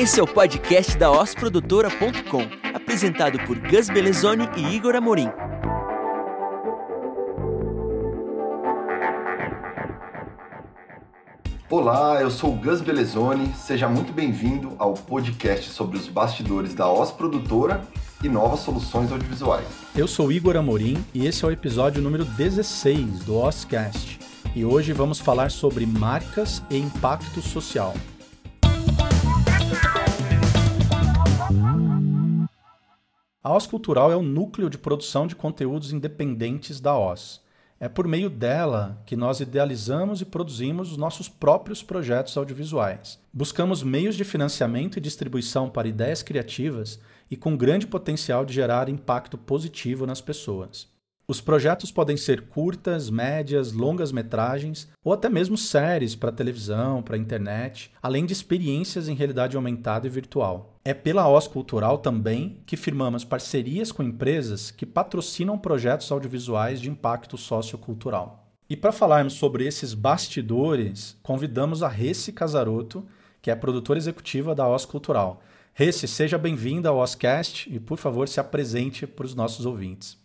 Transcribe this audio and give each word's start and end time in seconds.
Esse 0.00 0.18
é 0.18 0.22
o 0.22 0.26
podcast 0.26 0.96
da 0.96 1.10
osprodutora.com, 1.10 2.40
apresentado 2.72 3.38
por 3.40 3.58
Gus 3.58 3.90
Belezoni 3.90 4.48
e 4.56 4.74
Igor 4.74 4.96
Amorim. 4.96 5.28
Olá, 11.68 12.18
eu 12.22 12.30
sou 12.30 12.54
o 12.54 12.56
Gus 12.56 12.80
Belezoni, 12.80 13.52
seja 13.54 13.90
muito 13.90 14.10
bem-vindo 14.10 14.74
ao 14.78 14.94
podcast 14.94 15.68
sobre 15.68 15.98
os 15.98 16.08
bastidores 16.08 16.72
da 16.72 16.90
Os 16.90 17.10
Produtora 17.10 17.82
e 18.24 18.28
novas 18.30 18.60
soluções 18.60 19.12
audiovisuais. 19.12 19.66
Eu 19.94 20.08
sou 20.08 20.32
Igor 20.32 20.56
Amorim 20.56 20.96
e 21.12 21.26
esse 21.26 21.44
é 21.44 21.48
o 21.48 21.50
episódio 21.50 22.00
número 22.00 22.24
16 22.24 23.26
do 23.26 23.36
Oscast. 23.36 24.18
E 24.56 24.64
hoje 24.64 24.94
vamos 24.94 25.20
falar 25.20 25.50
sobre 25.50 25.84
marcas 25.84 26.62
e 26.70 26.78
impacto 26.78 27.42
social. 27.42 27.92
A 33.42 33.54
OS 33.54 33.66
Cultural 33.66 34.12
é 34.12 34.16
o 34.16 34.22
núcleo 34.22 34.68
de 34.68 34.76
produção 34.76 35.26
de 35.26 35.34
conteúdos 35.34 35.94
independentes 35.94 36.78
da 36.78 36.94
OS. 36.98 37.40
É 37.80 37.88
por 37.88 38.06
meio 38.06 38.28
dela 38.28 39.02
que 39.06 39.16
nós 39.16 39.40
idealizamos 39.40 40.20
e 40.20 40.26
produzimos 40.26 40.90
os 40.92 40.98
nossos 40.98 41.26
próprios 41.26 41.82
projetos 41.82 42.36
audiovisuais. 42.36 43.18
Buscamos 43.32 43.82
meios 43.82 44.14
de 44.14 44.24
financiamento 44.24 44.98
e 44.98 45.00
distribuição 45.00 45.70
para 45.70 45.88
ideias 45.88 46.22
criativas 46.22 47.00
e 47.30 47.36
com 47.36 47.56
grande 47.56 47.86
potencial 47.86 48.44
de 48.44 48.52
gerar 48.52 48.90
impacto 48.90 49.38
positivo 49.38 50.04
nas 50.04 50.20
pessoas. 50.20 50.86
Os 51.30 51.40
projetos 51.40 51.92
podem 51.92 52.16
ser 52.16 52.48
curtas, 52.48 53.08
médias, 53.08 53.72
longas 53.72 54.10
metragens 54.10 54.88
ou 55.04 55.12
até 55.12 55.28
mesmo 55.28 55.56
séries 55.56 56.16
para 56.16 56.32
televisão, 56.32 57.04
para 57.04 57.16
internet, 57.16 57.92
além 58.02 58.26
de 58.26 58.32
experiências 58.32 59.06
em 59.06 59.14
realidade 59.14 59.54
aumentada 59.54 60.08
e 60.08 60.10
virtual. 60.10 60.74
É 60.84 60.92
pela 60.92 61.28
OS 61.28 61.46
Cultural 61.46 61.98
também 61.98 62.60
que 62.66 62.76
firmamos 62.76 63.22
parcerias 63.22 63.92
com 63.92 64.02
empresas 64.02 64.72
que 64.72 64.84
patrocinam 64.84 65.56
projetos 65.56 66.10
audiovisuais 66.10 66.80
de 66.80 66.90
impacto 66.90 67.38
sociocultural. 67.38 68.48
E 68.68 68.76
para 68.76 68.90
falarmos 68.90 69.34
sobre 69.34 69.64
esses 69.64 69.94
bastidores, 69.94 71.16
convidamos 71.22 71.84
a 71.84 71.88
Reci 71.88 72.32
Casaroto, 72.32 73.06
que 73.40 73.52
é 73.52 73.54
produtora 73.54 74.00
executiva 74.00 74.52
da 74.52 74.68
OS 74.68 74.84
Cultural. 74.84 75.40
Reci, 75.74 76.08
seja 76.08 76.36
bem-vinda 76.36 76.88
ao 76.88 76.98
Oscast 76.98 77.72
e, 77.72 77.78
por 77.78 77.98
favor, 77.98 78.28
se 78.28 78.40
apresente 78.40 79.06
para 79.06 79.26
os 79.26 79.36
nossos 79.36 79.64
ouvintes. 79.64 80.19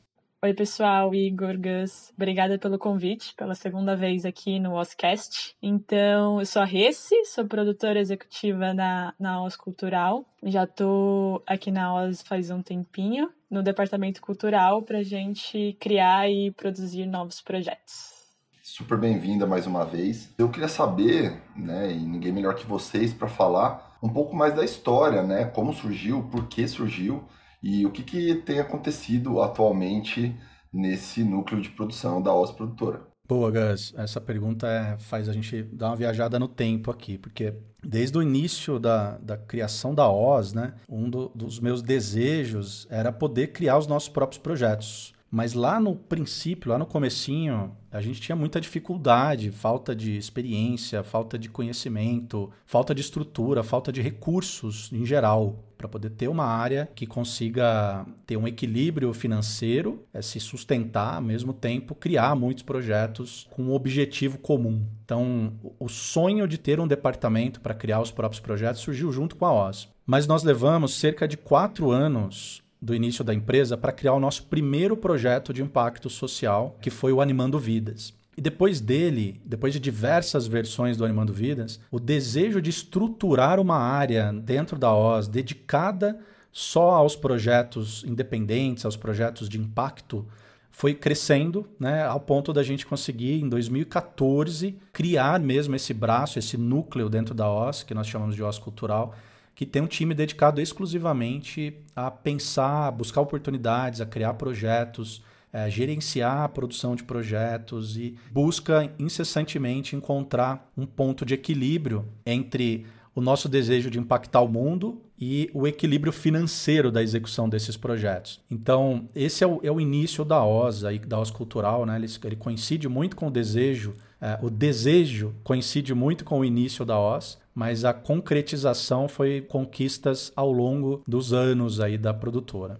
Oi, 0.46 0.54
pessoal, 0.54 1.12
Igor, 1.16 1.58
Gus, 1.58 2.14
obrigada 2.16 2.60
pelo 2.60 2.78
convite, 2.78 3.34
pela 3.34 3.56
segunda 3.56 3.96
vez 3.96 4.26
aqui 4.26 4.60
no 4.60 4.76
Oscast. 4.76 5.56
Então, 5.60 6.40
eu 6.40 6.46
sou 6.46 6.62
a 6.62 6.66
Reci, 6.66 7.16
sou 7.26 7.46
produtora 7.46 8.00
executiva 8.00 8.72
na, 8.72 9.12
na 9.20 9.42
Oz 9.42 9.56
Cultural. 9.56 10.24
Já 10.44 10.68
tô 10.68 11.42
aqui 11.48 11.72
na 11.72 11.96
Oz 11.96 12.22
faz 12.22 12.52
um 12.52 12.62
tempinho, 12.62 13.32
no 13.50 13.64
departamento 13.64 14.22
cultural, 14.22 14.84
para 14.84 15.02
gente 15.02 15.76
criar 15.80 16.30
e 16.30 16.52
produzir 16.52 17.08
novos 17.08 17.42
projetos. 17.42 18.14
Super 18.62 19.00
bem-vinda 19.00 19.48
mais 19.48 19.66
uma 19.66 19.84
vez. 19.84 20.32
Eu 20.38 20.50
queria 20.50 20.68
saber, 20.68 21.42
né, 21.56 21.92
e 21.92 21.98
ninguém 21.98 22.32
melhor 22.32 22.54
que 22.54 22.68
vocês 22.68 23.12
para 23.12 23.28
falar 23.28 23.98
um 24.00 24.10
pouco 24.10 24.36
mais 24.36 24.54
da 24.54 24.64
história, 24.64 25.24
né, 25.24 25.46
como 25.46 25.74
surgiu, 25.74 26.22
por 26.30 26.48
que 26.48 26.68
surgiu 26.68 27.24
e 27.68 27.84
o 27.84 27.90
que, 27.90 28.04
que 28.04 28.36
tem 28.36 28.60
acontecido 28.60 29.42
atualmente 29.42 30.36
nesse 30.72 31.24
núcleo 31.24 31.60
de 31.60 31.72
produção 31.72 32.22
da 32.22 32.32
OS 32.32 32.52
Produtora? 32.52 33.02
Boa, 33.28 33.50
Gus. 33.50 33.92
Essa 33.98 34.22
pergunta 34.22 34.68
é, 34.68 35.00
faz 35.00 35.28
a 35.28 35.34
gente 35.34 35.64
dar 35.64 35.88
uma 35.88 35.96
viajada 35.96 36.38
no 36.38 36.48
tempo 36.48 36.92
aqui, 36.92 37.18
porque 37.18 37.56
desde 37.84 38.16
o 38.20 38.22
início 38.22 38.78
da, 38.78 39.18
da 39.18 39.36
criação 39.36 39.96
da 39.96 40.08
OS, 40.08 40.54
né, 40.54 40.76
um 40.88 41.10
do, 41.10 41.32
dos 41.34 41.60
meus 41.60 41.82
desejos 41.82 42.86
era 42.88 43.12
poder 43.12 43.48
criar 43.48 43.80
os 43.80 43.88
nossos 43.88 44.10
próprios 44.10 44.40
projetos. 44.40 45.16
Mas 45.32 45.54
lá 45.54 45.80
no 45.80 45.96
princípio, 45.96 46.70
lá 46.70 46.78
no 46.78 46.86
comecinho, 46.86 47.76
a 47.92 48.00
gente 48.00 48.22
tinha 48.22 48.36
muita 48.36 48.62
dificuldade, 48.62 49.50
falta 49.50 49.96
de 49.96 50.16
experiência, 50.16 51.04
falta 51.04 51.36
de 51.36 51.50
conhecimento, 51.50 52.52
falta 52.64 52.94
de 52.94 53.02
estrutura, 53.02 53.64
falta 53.64 53.92
de 53.92 54.04
recursos 54.04 54.92
em 54.94 55.04
geral 55.04 55.65
para 55.78 55.88
poder 55.88 56.12
ter 56.12 56.28
uma 56.28 56.46
área 56.46 56.90
que 56.96 57.06
consiga 57.06 58.06
ter 58.26 58.38
um 58.38 58.48
equilíbrio 58.48 59.14
financeiro, 59.14 60.04
é, 60.14 60.22
se 60.22 60.40
sustentar, 60.40 61.16
ao 61.16 61.22
mesmo 61.22 61.54
tempo 61.54 61.96
criar 61.96 62.36
muitos 62.36 62.64
projetos 62.64 63.48
com 63.52 63.64
um 63.64 63.74
objetivo 63.74 64.38
comum. 64.38 64.86
Então, 65.04 65.54
o 65.80 65.88
sonho 65.88 66.48
de 66.48 66.58
ter 66.58 66.80
um 66.80 66.88
departamento 66.88 67.62
para 67.62 67.74
criar 67.74 68.02
os 68.02 68.12
próprios 68.12 68.40
projetos 68.40 68.82
surgiu 68.82 69.12
junto 69.12 69.36
com 69.36 69.46
a 69.46 69.54
OS. 69.54 69.88
Mas 70.06 70.28
nós 70.28 70.44
levamos 70.44 71.00
cerca 71.00 71.28
de 71.28 71.38
quatro 71.38 71.92
anos 71.92 72.64
do 72.82 72.94
início 72.94 73.24
da 73.24 73.34
empresa 73.34 73.76
para 73.76 73.92
criar 73.92 74.14
o 74.14 74.20
nosso 74.20 74.44
primeiro 74.44 74.96
projeto 74.96 75.52
de 75.52 75.64
impacto 75.64 76.10
social, 76.10 76.78
que 76.82 76.90
foi 76.90 77.12
o 77.12 77.20
Animando 77.20 77.58
Vidas. 77.58 78.14
E 78.38 78.42
depois 78.42 78.82
dele, 78.82 79.40
depois 79.46 79.72
de 79.72 79.80
diversas 79.80 80.46
versões 80.46 80.98
do 80.98 81.06
Animando 81.06 81.32
Vidas, 81.32 81.80
o 81.90 82.00
desejo 82.00 82.62
de 82.62 82.70
estruturar 82.70 83.60
uma 83.60 83.78
área 83.78 84.34
dentro 84.34 84.78
da 84.78 84.94
OS 84.94 85.28
dedicada 85.28 86.20
só 86.52 86.92
aos 86.92 87.16
projetos 87.16 88.04
independentes, 88.06 88.86
aos 88.86 88.98
projetos 88.98 89.48
de 89.48 89.58
impacto, 89.58 90.26
foi 90.70 90.94
crescendo, 90.94 91.66
né, 91.80 92.04
ao 92.04 92.20
ponto 92.20 92.52
da 92.52 92.62
gente 92.62 92.86
conseguir, 92.86 93.42
em 93.42 93.48
2014, 93.48 94.78
criar 94.92 95.40
mesmo 95.40 95.74
esse 95.74 95.94
braço, 95.94 96.38
esse 96.38 96.58
núcleo 96.58 97.08
dentro 97.10 97.34
da 97.34 97.50
OS, 97.50 97.84
que 97.84 97.94
nós 97.94 98.08
chamamos 98.08 98.36
de 98.36 98.44
OS 98.44 98.60
Cultural, 98.60 99.16
que 99.56 99.66
tem 99.66 99.82
um 99.82 99.88
time 99.88 100.14
dedicado 100.14 100.60
exclusivamente 100.60 101.74
a 101.96 102.12
pensar, 102.12 102.88
a 102.88 102.92
buscar 102.92 103.22
oportunidades, 103.22 104.02
a 104.02 104.06
criar 104.06 104.34
projetos, 104.34 105.24
é, 105.56 105.70
gerenciar 105.70 106.42
a 106.42 106.50
produção 106.50 106.98
de 106.98 107.04
projetos 107.06 107.96
e 107.96 108.18
busca 108.30 108.92
incessantemente 109.00 109.96
encontrar 109.96 110.70
um 110.76 110.86
ponto 110.86 111.26
de 111.26 111.34
equilíbrio 111.34 112.06
entre 112.26 112.86
o 113.16 113.22
nosso 113.22 113.48
desejo 113.48 113.90
de 113.90 113.98
impactar 113.98 114.42
o 114.42 114.50
mundo 114.50 115.02
e 115.18 115.50
o 115.54 115.66
equilíbrio 115.66 116.12
financeiro 116.12 116.92
da 116.92 117.02
execução 117.02 117.48
desses 117.48 117.78
projetos. 117.78 118.42
Então, 118.52 119.08
esse 119.16 119.46
é 119.46 119.48
o, 119.48 119.62
é 119.64 119.72
o 119.72 119.80
início 119.80 120.26
da 120.26 120.44
OS, 120.44 120.84
aí, 120.84 121.00
da 121.00 121.18
OS 121.18 121.32
Cultural, 121.32 121.86
né? 121.86 121.96
ele, 121.96 122.08
ele 122.26 122.36
coincide 122.36 122.90
muito 122.90 123.16
com 123.16 123.28
o 123.28 123.32
desejo, 123.32 123.94
é, 124.20 124.38
o 124.42 124.50
desejo 124.50 125.34
coincide 125.42 125.94
muito 125.94 126.26
com 126.26 126.42
o 126.42 126.44
início 126.44 126.84
da 126.84 127.00
OS, 127.00 127.38
mas 127.54 127.86
a 127.86 127.94
concretização 127.94 129.08
foi 129.08 129.40
conquistas 129.40 130.34
ao 130.36 130.52
longo 130.52 131.02
dos 131.08 131.32
anos 131.32 131.80
aí 131.80 131.98
da 131.98 132.14
produtora. 132.14 132.78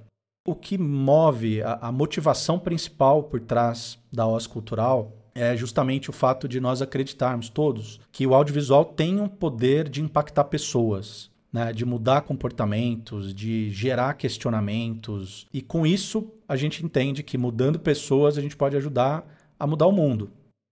O 0.48 0.54
que 0.54 0.78
move 0.78 1.64
a, 1.64 1.80
a 1.82 1.92
motivação 1.92 2.60
principal 2.60 3.24
por 3.24 3.40
trás 3.40 3.98
da 4.14 4.28
OS 4.28 4.46
Cultural 4.46 5.12
é 5.34 5.58
justamente 5.58 6.12
o 6.12 6.14
fato 6.14 6.48
de 6.48 6.60
nós 6.60 6.84
acreditarmos 6.84 7.50
todos 7.50 8.00
que 8.12 8.28
o 8.28 8.36
audiovisual 8.36 8.86
tem 8.86 9.20
um 9.20 9.28
poder 9.28 9.90
de 9.90 10.04
impactar 10.04 10.44
pessoas, 10.44 11.32
né, 11.52 11.74
de 11.74 11.84
mudar 11.84 12.22
comportamentos, 12.22 13.34
de 13.34 13.72
gerar 13.72 14.14
questionamentos. 14.14 15.48
E 15.52 15.64
com 15.64 15.86
isso, 15.86 16.32
a 16.48 16.56
gente 16.56 16.86
entende 16.86 17.24
que 17.24 17.40
mudando 17.40 17.80
pessoas, 17.80 18.38
a 18.38 18.42
gente 18.42 18.56
pode 18.56 18.78
ajudar 18.78 19.26
a 19.60 19.66
mudar 19.66 19.88
o 19.88 19.92
mundo. 19.92 20.30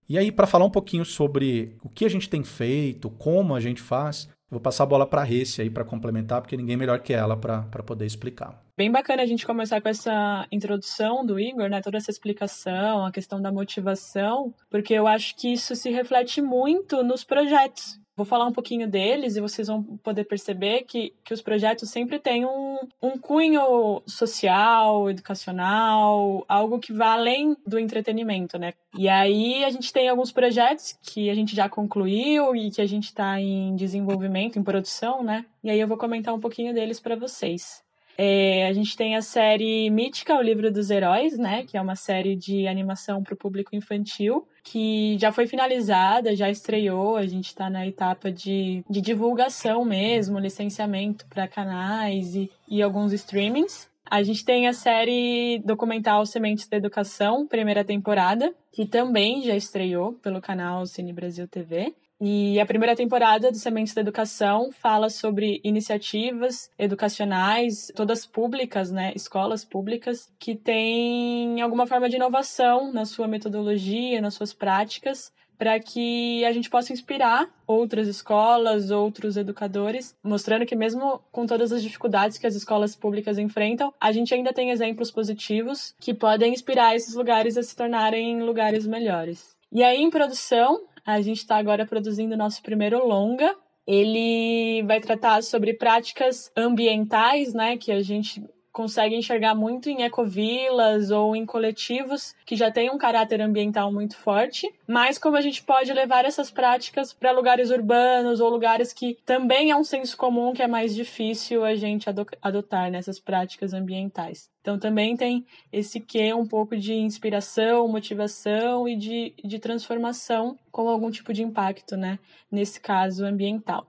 E 0.07 0.19
aí, 0.19 0.31
para 0.31 0.45
falar 0.45 0.65
um 0.65 0.69
pouquinho 0.69 1.03
sobre 1.03 1.75
o 1.81 1.89
que 1.89 2.05
a 2.05 2.09
gente 2.09 2.29
tem 2.29 2.43
feito, 2.43 3.09
como 3.09 3.55
a 3.55 3.59
gente 3.59 3.81
faz, 3.81 4.29
vou 4.53 4.61
passar 4.61 4.83
a 4.83 4.87
bola 4.87 5.05
para 5.05 5.21
a 5.21 5.25
Rece 5.25 5.61
aí 5.61 5.69
para 5.69 5.83
complementar, 5.83 6.41
porque 6.41 6.55
ninguém 6.55 6.77
melhor 6.77 6.99
que 6.99 7.13
ela 7.13 7.35
para 7.35 7.83
poder 7.83 8.05
explicar. 8.05 8.61
Bem 8.77 8.91
bacana 8.91 9.21
a 9.21 9.25
gente 9.25 9.45
começar 9.45 9.81
com 9.81 9.89
essa 9.89 10.47
introdução 10.51 11.25
do 11.25 11.39
Igor, 11.39 11.69
né? 11.69 11.81
Toda 11.81 11.97
essa 11.97 12.09
explicação, 12.09 13.05
a 13.05 13.11
questão 13.11 13.41
da 13.41 13.51
motivação, 13.51 14.53
porque 14.69 14.93
eu 14.93 15.07
acho 15.07 15.35
que 15.35 15.51
isso 15.51 15.75
se 15.75 15.91
reflete 15.91 16.41
muito 16.41 17.03
nos 17.03 17.23
projetos 17.23 18.02
Vou 18.15 18.25
falar 18.25 18.45
um 18.45 18.51
pouquinho 18.51 18.87
deles 18.87 19.35
e 19.35 19.41
vocês 19.41 19.67
vão 19.67 19.81
poder 19.81 20.25
perceber 20.25 20.83
que, 20.83 21.13
que 21.23 21.33
os 21.33 21.41
projetos 21.41 21.89
sempre 21.89 22.19
têm 22.19 22.45
um, 22.45 22.77
um 23.01 23.17
cunho 23.17 24.03
social, 24.05 25.09
educacional, 25.09 26.45
algo 26.47 26.79
que 26.79 26.93
vai 26.93 27.07
além 27.07 27.57
do 27.65 27.79
entretenimento, 27.79 28.57
né? 28.57 28.73
E 28.95 29.09
aí 29.09 29.63
a 29.63 29.69
gente 29.71 29.91
tem 29.91 30.07
alguns 30.07 30.31
projetos 30.31 30.97
que 31.01 31.29
a 31.29 31.33
gente 31.33 31.55
já 31.55 31.67
concluiu 31.67 32.55
e 32.55 32.69
que 32.69 32.81
a 32.81 32.85
gente 32.85 33.05
está 33.05 33.39
em 33.39 33.75
desenvolvimento, 33.75 34.59
em 34.59 34.63
produção, 34.63 35.23
né? 35.23 35.45
E 35.63 35.71
aí 35.71 35.79
eu 35.79 35.87
vou 35.87 35.97
comentar 35.97 36.33
um 36.33 36.39
pouquinho 36.39 36.73
deles 36.73 36.99
para 36.99 37.15
vocês. 37.15 37.82
É, 38.17 38.67
a 38.67 38.73
gente 38.73 38.95
tem 38.95 39.15
a 39.15 39.21
série 39.21 39.89
Mítica, 39.89 40.37
o 40.37 40.41
Livro 40.41 40.71
dos 40.71 40.89
Heróis, 40.89 41.37
né? 41.37 41.63
Que 41.65 41.77
é 41.77 41.81
uma 41.81 41.95
série 41.95 42.35
de 42.35 42.67
animação 42.67 43.23
para 43.23 43.33
o 43.33 43.37
público 43.37 43.75
infantil, 43.75 44.47
que 44.63 45.17
já 45.19 45.31
foi 45.31 45.47
finalizada, 45.47 46.35
já 46.35 46.49
estreou. 46.49 47.15
A 47.15 47.25
gente 47.25 47.47
está 47.47 47.69
na 47.69 47.87
etapa 47.87 48.31
de, 48.31 48.83
de 48.89 49.01
divulgação 49.01 49.83
mesmo, 49.83 50.39
licenciamento 50.39 51.25
para 51.27 51.47
canais 51.47 52.35
e, 52.35 52.51
e 52.67 52.81
alguns 52.81 53.13
streamings. 53.13 53.91
A 54.09 54.21
gente 54.21 54.45
tem 54.45 54.67
a 54.67 54.73
série 54.73 55.61
documental 55.65 56.25
Sementes 56.25 56.67
da 56.67 56.77
Educação, 56.77 57.47
primeira 57.47 57.83
temporada, 57.83 58.53
que 58.71 58.85
também 58.85 59.41
já 59.41 59.55
estreou 59.55 60.13
pelo 60.13 60.41
canal 60.41 60.85
Cine 60.85 61.13
Brasil 61.13 61.47
TV. 61.47 61.95
E 62.25 62.57
a 62.57 62.65
primeira 62.65 62.95
temporada 62.95 63.51
do 63.51 63.57
Sementes 63.57 63.93
da 63.93 63.99
Educação 63.99 64.71
fala 64.71 65.09
sobre 65.09 65.59
iniciativas 65.61 66.71
educacionais, 66.79 67.91
todas 67.93 68.25
públicas, 68.25 68.89
né, 68.89 69.11
escolas 69.13 69.65
públicas, 69.65 70.31
que 70.39 70.55
têm 70.55 71.59
alguma 71.59 71.85
forma 71.85 72.07
de 72.07 72.15
inovação 72.15 72.93
na 72.93 73.03
sua 73.03 73.27
metodologia, 73.27 74.21
nas 74.21 74.35
suas 74.35 74.53
práticas, 74.53 75.33
para 75.57 75.77
que 75.81 76.45
a 76.45 76.53
gente 76.53 76.69
possa 76.69 76.93
inspirar 76.93 77.49
outras 77.67 78.07
escolas, 78.07 78.89
outros 78.89 79.35
educadores, 79.35 80.15
mostrando 80.23 80.65
que 80.65 80.77
mesmo 80.77 81.19
com 81.29 81.45
todas 81.45 81.73
as 81.73 81.83
dificuldades 81.83 82.37
que 82.37 82.47
as 82.47 82.55
escolas 82.55 82.95
públicas 82.95 83.37
enfrentam, 83.37 83.93
a 83.99 84.13
gente 84.13 84.33
ainda 84.33 84.53
tem 84.53 84.69
exemplos 84.69 85.11
positivos 85.11 85.93
que 85.99 86.13
podem 86.13 86.53
inspirar 86.53 86.95
esses 86.95 87.15
lugares 87.15 87.57
a 87.57 87.63
se 87.63 87.75
tornarem 87.75 88.41
lugares 88.41 88.87
melhores. 88.87 89.53
E 89.75 89.83
aí, 89.83 90.01
em 90.01 90.09
produção, 90.11 90.83
a 91.05 91.21
gente 91.21 91.37
está 91.37 91.57
agora 91.57 91.85
produzindo 91.85 92.37
nosso 92.37 92.61
primeiro 92.61 93.05
longa. 93.05 93.55
Ele 93.85 94.81
vai 94.83 95.01
tratar 95.01 95.43
sobre 95.43 95.73
práticas 95.73 96.51
ambientais, 96.55 97.53
né, 97.53 97.77
que 97.77 97.91
a 97.91 98.01
gente 98.01 98.41
consegue 98.73 99.15
enxergar 99.15 99.53
muito 99.53 99.87
em 99.87 100.01
ecovilas 100.01 101.11
ou 101.11 101.35
em 101.35 101.45
coletivos 101.45 102.35
que 102.43 102.55
já 102.55 102.71
têm 102.71 102.89
um 102.89 102.97
caráter 102.97 103.39
ambiental 103.39 103.93
muito 103.93 104.17
forte, 104.17 104.67
mas 104.87 105.19
como 105.19 105.37
a 105.37 105.41
gente 105.41 105.63
pode 105.63 105.93
levar 105.93 106.25
essas 106.25 106.49
práticas 106.49 107.13
para 107.13 107.31
lugares 107.31 107.69
urbanos 107.69 108.41
ou 108.41 108.49
lugares 108.49 108.91
que 108.91 109.15
também 109.25 109.69
é 109.69 109.75
um 109.75 109.83
senso 109.83 110.17
comum 110.17 110.53
que 110.53 110.63
é 110.63 110.67
mais 110.67 110.95
difícil 110.95 111.63
a 111.63 111.75
gente 111.75 112.09
adotar 112.41 112.89
nessas 112.89 113.19
práticas 113.19 113.73
ambientais. 113.73 114.52
Então 114.63 114.79
também 114.79 115.17
tem 115.17 115.45
esse 115.73 115.99
quê 115.99 116.33
um 116.33 116.47
pouco 116.47 116.77
de 116.77 116.93
inspiração, 116.93 117.85
motivação 117.85 118.87
e 118.87 118.95
de, 118.95 119.33
de 119.43 119.59
transformação 119.59 120.57
com 120.71 120.87
algum 120.87 121.11
tipo 121.11 121.33
de 121.33 121.43
impacto, 121.43 121.97
né? 121.97 122.17
Nesse 122.49 122.79
caso 122.79 123.25
ambiental. 123.25 123.85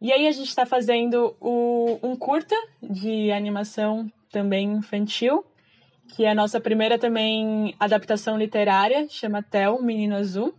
E 0.00 0.12
aí 0.12 0.28
a 0.28 0.30
gente 0.30 0.46
está 0.46 0.64
fazendo 0.64 1.36
o, 1.40 1.98
um 2.04 2.14
curta 2.14 2.54
de 2.80 3.32
animação 3.32 4.08
também 4.30 4.70
infantil, 4.74 5.44
que 6.14 6.24
é 6.24 6.30
a 6.30 6.34
nossa 6.36 6.60
primeira 6.60 6.96
também 6.96 7.74
adaptação 7.78 8.38
literária, 8.38 9.08
chama 9.08 9.42
Tel, 9.42 9.82
Menino 9.82 10.14
Azul. 10.14 10.54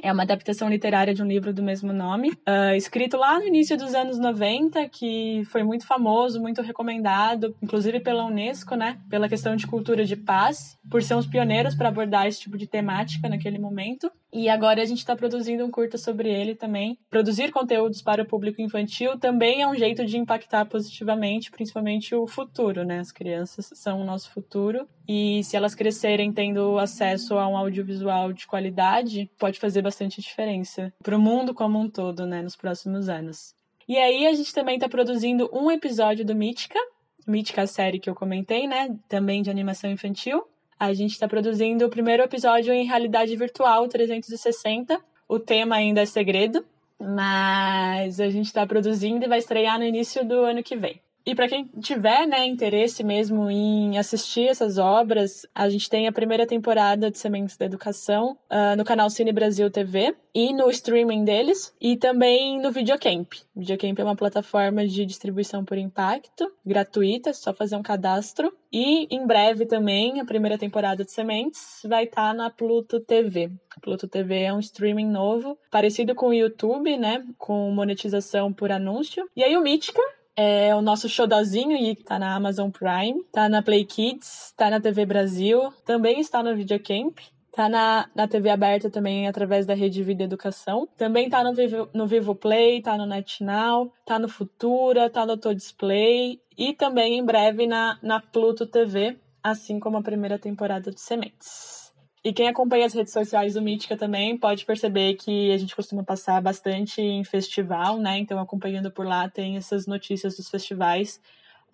É 0.00 0.12
uma 0.12 0.22
adaptação 0.22 0.68
literária 0.68 1.14
de 1.14 1.22
um 1.22 1.26
livro 1.26 1.52
do 1.52 1.62
mesmo 1.62 1.92
nome, 1.92 2.30
uh, 2.30 2.74
escrito 2.76 3.16
lá 3.16 3.38
no 3.38 3.46
início 3.46 3.76
dos 3.76 3.94
anos 3.94 4.18
90, 4.18 4.88
que 4.88 5.42
foi 5.46 5.62
muito 5.62 5.86
famoso, 5.86 6.40
muito 6.40 6.62
recomendado, 6.62 7.54
inclusive 7.62 8.00
pela 8.00 8.24
Unesco, 8.24 8.74
né? 8.74 8.98
Pela 9.10 9.28
questão 9.28 9.56
de 9.56 9.66
cultura 9.66 10.04
de 10.04 10.16
paz, 10.16 10.78
por 10.90 11.02
ser 11.02 11.14
uns 11.14 11.26
pioneiros 11.26 11.74
para 11.74 11.88
abordar 11.88 12.26
esse 12.26 12.40
tipo 12.40 12.56
de 12.56 12.66
temática 12.66 13.28
naquele 13.28 13.58
momento. 13.58 14.10
E 14.32 14.48
agora 14.48 14.80
a 14.80 14.84
gente 14.86 14.98
está 14.98 15.14
produzindo 15.14 15.64
um 15.64 15.70
curta 15.70 15.98
sobre 15.98 16.30
ele 16.30 16.54
também. 16.54 16.98
Produzir 17.10 17.52
conteúdos 17.52 18.00
para 18.00 18.22
o 18.22 18.26
público 18.26 18.62
infantil 18.62 19.18
também 19.18 19.60
é 19.60 19.68
um 19.68 19.74
jeito 19.74 20.06
de 20.06 20.16
impactar 20.16 20.64
positivamente, 20.64 21.50
principalmente 21.50 22.14
o 22.14 22.26
futuro, 22.26 22.82
né? 22.82 23.00
As 23.00 23.12
crianças 23.12 23.70
são 23.74 24.00
o 24.00 24.04
nosso 24.04 24.30
futuro 24.30 24.88
e 25.06 25.44
se 25.44 25.54
elas 25.54 25.74
crescerem 25.74 26.32
tendo 26.32 26.78
acesso 26.78 27.34
a 27.34 27.46
um 27.46 27.56
audiovisual 27.56 28.32
de 28.32 28.46
qualidade, 28.46 29.30
pode 29.38 29.60
fazer 29.60 29.82
bastante 29.82 30.20
diferença 30.22 30.92
para 31.02 31.16
o 31.16 31.20
mundo 31.20 31.52
como 31.52 31.78
um 31.78 31.90
todo, 31.90 32.24
né? 32.24 32.40
Nos 32.40 32.56
próximos 32.56 33.10
anos. 33.10 33.54
E 33.86 33.98
aí 33.98 34.26
a 34.26 34.32
gente 34.32 34.54
também 34.54 34.76
está 34.76 34.88
produzindo 34.88 35.50
um 35.52 35.70
episódio 35.70 36.24
do 36.24 36.34
Mítica, 36.34 36.78
Mítica 37.26 37.62
a 37.62 37.66
série 37.66 38.00
que 38.00 38.10
eu 38.10 38.14
comentei, 38.14 38.66
né? 38.66 38.96
Também 39.08 39.42
de 39.42 39.50
animação 39.50 39.90
infantil. 39.90 40.44
A 40.82 40.92
gente 40.94 41.12
está 41.12 41.28
produzindo 41.28 41.86
o 41.86 41.88
primeiro 41.88 42.24
episódio 42.24 42.74
em 42.74 42.84
realidade 42.84 43.36
virtual 43.36 43.86
360. 43.86 45.00
O 45.28 45.38
tema 45.38 45.76
ainda 45.76 46.00
é 46.00 46.06
segredo, 46.06 46.66
mas 46.98 48.18
a 48.18 48.28
gente 48.28 48.46
está 48.46 48.66
produzindo 48.66 49.24
e 49.24 49.28
vai 49.28 49.38
estrear 49.38 49.78
no 49.78 49.84
início 49.84 50.26
do 50.26 50.40
ano 50.40 50.60
que 50.60 50.74
vem. 50.74 51.00
E 51.24 51.34
para 51.34 51.48
quem 51.48 51.66
tiver 51.80 52.26
né, 52.26 52.44
interesse 52.46 53.04
mesmo 53.04 53.50
em 53.50 53.96
assistir 53.96 54.48
essas 54.48 54.76
obras, 54.76 55.46
a 55.54 55.68
gente 55.68 55.88
tem 55.88 56.08
a 56.08 56.12
primeira 56.12 56.46
temporada 56.46 57.10
de 57.10 57.18
Sementes 57.18 57.56
da 57.56 57.66
Educação 57.66 58.36
uh, 58.50 58.76
no 58.76 58.84
canal 58.84 59.08
Cine 59.08 59.32
Brasil 59.32 59.70
TV 59.70 60.16
e 60.34 60.52
no 60.52 60.70
streaming 60.70 61.24
deles, 61.24 61.74
e 61.80 61.96
também 61.96 62.60
no 62.60 62.72
Videocamp. 62.72 63.34
Videocamp 63.54 63.98
é 63.98 64.04
uma 64.04 64.16
plataforma 64.16 64.86
de 64.86 65.04
distribuição 65.04 65.64
por 65.64 65.76
impacto, 65.76 66.50
gratuita, 66.64 67.30
é 67.30 67.32
só 67.34 67.52
fazer 67.52 67.76
um 67.76 67.82
cadastro. 67.82 68.52
E 68.72 69.06
em 69.14 69.26
breve 69.26 69.66
também, 69.66 70.20
a 70.20 70.24
primeira 70.24 70.56
temporada 70.56 71.04
de 71.04 71.12
Sementes 71.12 71.82
vai 71.84 72.04
estar 72.04 72.28
tá 72.28 72.34
na 72.34 72.48
Pluto 72.48 72.98
TV. 73.00 73.50
Pluto 73.82 74.08
TV 74.08 74.42
é 74.42 74.52
um 74.54 74.60
streaming 74.60 75.08
novo, 75.08 75.58
parecido 75.70 76.14
com 76.14 76.28
o 76.28 76.34
YouTube, 76.34 76.96
né? 76.96 77.22
Com 77.36 77.70
monetização 77.70 78.52
por 78.52 78.72
anúncio. 78.72 79.28
E 79.36 79.44
aí 79.44 79.56
o 79.56 79.62
Mítica, 79.62 80.00
é 80.36 80.74
o 80.74 80.80
nosso 80.80 81.08
showzinho 81.08 81.76
e 81.76 81.94
tá 81.96 82.18
na 82.18 82.34
Amazon 82.34 82.70
Prime, 82.70 83.22
tá 83.32 83.48
na 83.48 83.62
Play 83.62 83.84
Kids, 83.84 84.52
tá 84.56 84.70
na 84.70 84.80
TV 84.80 85.04
Brasil, 85.04 85.72
também 85.84 86.20
está 86.20 86.42
no 86.42 86.54
Videocamp. 86.56 87.18
Tá 87.54 87.68
na, 87.68 88.08
na 88.14 88.26
TV 88.26 88.48
aberta 88.48 88.88
também 88.88 89.28
através 89.28 89.66
da 89.66 89.74
Rede 89.74 90.02
Vida 90.02 90.24
Educação. 90.24 90.88
Também 90.96 91.28
tá 91.28 91.44
no 91.44 91.52
Vivo, 91.52 91.86
no 91.92 92.06
Vivo 92.06 92.34
Play, 92.34 92.80
tá 92.80 92.96
no 92.96 93.04
NetNow, 93.04 93.92
tá 94.06 94.18
no 94.18 94.26
Futura, 94.26 95.10
tá 95.10 95.26
no 95.26 95.36
Display 95.36 96.40
e 96.56 96.72
também 96.72 97.18
em 97.18 97.22
breve 97.22 97.66
na, 97.66 97.98
na 98.02 98.20
Pluto 98.20 98.66
TV, 98.66 99.18
assim 99.42 99.78
como 99.78 99.98
a 99.98 100.02
primeira 100.02 100.38
temporada 100.38 100.90
de 100.90 100.98
Sementes. 100.98 101.81
E 102.24 102.32
quem 102.32 102.48
acompanha 102.48 102.86
as 102.86 102.94
redes 102.94 103.12
sociais 103.12 103.54
do 103.54 103.62
Mítica 103.62 103.96
também 103.96 104.38
pode 104.38 104.64
perceber 104.64 105.14
que 105.14 105.50
a 105.50 105.56
gente 105.56 105.74
costuma 105.74 106.04
passar 106.04 106.40
bastante 106.40 107.00
em 107.00 107.24
festival, 107.24 107.98
né? 107.98 108.18
Então, 108.18 108.38
acompanhando 108.38 108.92
por 108.92 109.04
lá, 109.04 109.28
tem 109.28 109.56
essas 109.56 109.86
notícias 109.86 110.36
dos 110.36 110.48
festivais 110.48 111.20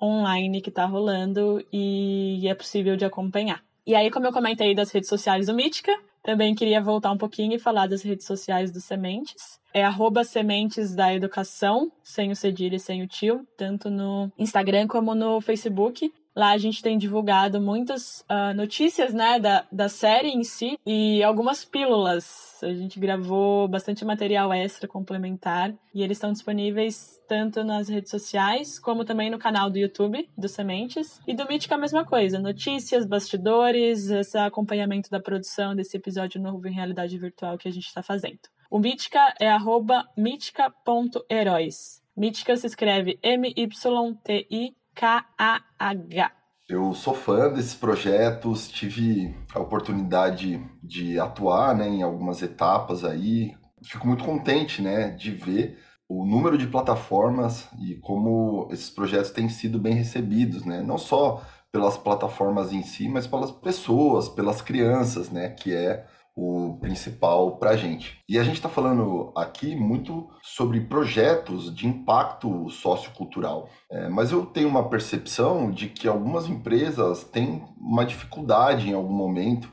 online 0.01 0.63
que 0.63 0.71
tá 0.71 0.87
rolando 0.87 1.63
e 1.73 2.49
é 2.49 2.55
possível 2.55 2.97
de 2.97 3.05
acompanhar. 3.05 3.63
E 3.87 3.95
aí, 3.95 4.11
como 4.11 4.27
eu 4.27 4.33
comentei 4.33 4.75
das 4.75 4.91
redes 4.91 5.09
sociais 5.09 5.47
do 5.47 5.55
Mítica, 5.55 5.93
também 6.23 6.55
queria 6.55 6.81
voltar 6.81 7.11
um 7.11 7.19
pouquinho 7.19 7.55
e 7.55 7.59
falar 7.59 7.87
das 7.87 8.03
redes 8.03 8.27
sociais 8.27 8.71
do 8.71 8.81
Sementes. 8.81 9.59
É 9.73 9.85
arroba 9.85 10.25
Sementes 10.25 10.95
da 10.95 11.15
Educação, 11.15 11.91
sem 12.03 12.31
o 12.31 12.37
cedilho 12.37 12.77
e 12.77 12.81
sem 12.81 13.03
o 13.03 13.07
tio, 13.07 13.47
tanto 13.57 13.89
no 13.91 14.31
Instagram 14.39 14.87
como 14.87 15.15
no 15.15 15.41
Facebook. 15.41 16.13
Lá 16.39 16.53
a 16.53 16.57
gente 16.57 16.81
tem 16.81 16.97
divulgado 16.97 17.61
muitas 17.61 18.21
uh, 18.31 18.55
notícias, 18.55 19.13
né, 19.13 19.41
da, 19.41 19.67
da 19.73 19.89
série 19.89 20.29
em 20.29 20.45
si 20.45 20.79
e 20.87 21.21
algumas 21.21 21.65
pílulas. 21.65 22.61
A 22.63 22.73
gente 22.73 23.01
gravou 23.01 23.67
bastante 23.67 24.05
material 24.05 24.53
extra 24.53 24.87
complementar 24.87 25.75
e 25.93 26.01
eles 26.01 26.17
estão 26.17 26.31
disponíveis 26.31 27.21
tanto 27.27 27.65
nas 27.65 27.89
redes 27.89 28.13
sociais 28.13 28.79
como 28.79 29.05
também 29.05 29.31
no 29.31 29.39
canal 29.39 29.69
do 29.69 29.79
YouTube 29.79 30.31
do 30.39 30.49
Sementes. 30.49 31.21
E 31.27 31.35
do 31.35 31.45
Mítica 31.49 31.75
a 31.75 31.79
mesma 31.79 32.05
coisa, 32.05 32.39
notícias, 32.39 33.05
bastidores, 33.05 34.09
esse 34.09 34.39
acompanhamento 34.39 35.11
da 35.11 35.19
produção 35.19 35.75
desse 35.75 35.97
episódio 35.97 36.41
novo 36.41 36.69
em 36.69 36.73
realidade 36.73 37.19
virtual 37.19 37.59
que 37.59 37.67
a 37.67 37.73
gente 37.73 37.89
está 37.89 38.01
fazendo. 38.01 38.39
O 38.71 38.79
Mítica 38.79 39.35
é 39.41 39.49
arroba 39.51 40.09
mítica.heróis. 40.17 42.01
Mítica 42.17 42.57
se 42.57 42.69
escreve 42.69 43.19
M-Y-T-I 43.25 44.79
K-A-H. 44.99 46.38
Eu 46.69 46.93
sou 46.93 47.15
fã 47.15 47.51
desses 47.51 47.75
projetos, 47.75 48.69
tive 48.69 49.35
a 49.55 49.59
oportunidade 49.59 50.63
de 50.83 51.19
atuar 51.19 51.75
né, 51.75 51.89
em 51.89 52.03
algumas 52.03 52.43
etapas 52.43 53.05
aí. 53.05 53.57
Fico 53.83 54.07
muito 54.07 54.23
contente 54.23 54.83
né, 54.83 55.09
de 55.09 55.31
ver 55.31 55.79
o 56.07 56.27
número 56.27 56.59
de 56.59 56.67
plataformas 56.67 57.67
e 57.79 57.95
como 57.95 58.69
esses 58.71 58.91
projetos 58.91 59.31
têm 59.31 59.49
sido 59.49 59.79
bem 59.79 59.95
recebidos, 59.95 60.67
né? 60.67 60.83
não 60.83 60.99
só 60.99 61.43
pelas 61.73 61.97
plataformas 61.97 62.71
em 62.71 62.83
si, 62.83 63.09
mas 63.09 63.27
pelas 63.27 63.51
pessoas, 63.51 64.29
pelas 64.29 64.61
crianças, 64.61 65.31
né? 65.31 65.49
que 65.49 65.75
é 65.75 66.07
o 66.41 66.79
principal 66.79 67.57
para 67.57 67.71
a 67.71 67.77
gente. 67.77 68.23
E 68.29 68.39
a 68.39 68.45
gente 68.45 68.55
está 68.55 68.69
falando 68.69 69.33
aqui 69.37 69.75
muito 69.75 70.29
sobre 70.41 70.81
projetos 70.83 71.75
de 71.75 71.89
impacto 71.89 72.71
sociocultural, 72.71 73.69
é, 73.91 74.09
mas 74.09 74.31
eu 74.31 74.47
tenho 74.47 74.69
uma 74.69 74.89
percepção 74.89 75.69
de 75.69 75.89
que 75.89 76.07
algumas 76.07 76.49
empresas 76.49 77.25
têm 77.25 77.65
uma 77.77 78.07
dificuldade 78.07 78.89
em 78.89 78.95
algum 78.95 79.13
momento 79.13 79.69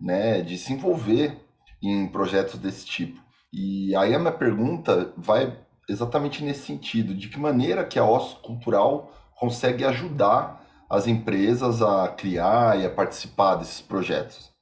né, 0.00 0.42
de 0.42 0.58
se 0.58 0.72
envolver 0.72 1.38
em 1.80 2.08
projetos 2.08 2.58
desse 2.58 2.84
tipo. 2.84 3.20
E 3.52 3.94
aí 3.94 4.12
a 4.12 4.18
minha 4.18 4.32
pergunta 4.32 5.12
vai 5.16 5.56
exatamente 5.88 6.42
nesse 6.42 6.66
sentido, 6.66 7.14
de 7.14 7.28
que 7.28 7.38
maneira 7.38 7.84
que 7.84 7.98
a 7.98 8.04
OSS 8.04 8.34
Cultural 8.42 9.12
consegue 9.38 9.84
ajudar 9.84 10.66
as 10.90 11.06
empresas 11.06 11.80
a 11.80 12.08
criar 12.08 12.76
e 12.80 12.84
a 12.84 12.90
participar 12.90 13.54
desses 13.54 13.80
projetos? 13.80 14.57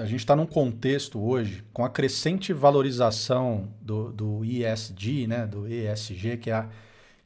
A 0.00 0.06
gente 0.06 0.20
está 0.20 0.34
num 0.34 0.46
contexto 0.46 1.20
hoje 1.20 1.62
com 1.74 1.84
a 1.84 1.90
crescente 1.90 2.54
valorização 2.54 3.68
do, 3.82 4.10
do 4.10 4.44
ESG, 4.44 5.26
né, 5.26 5.46
do 5.46 5.68
ESG, 5.68 6.38
que 6.38 6.50
é, 6.50 6.54
a, 6.54 6.68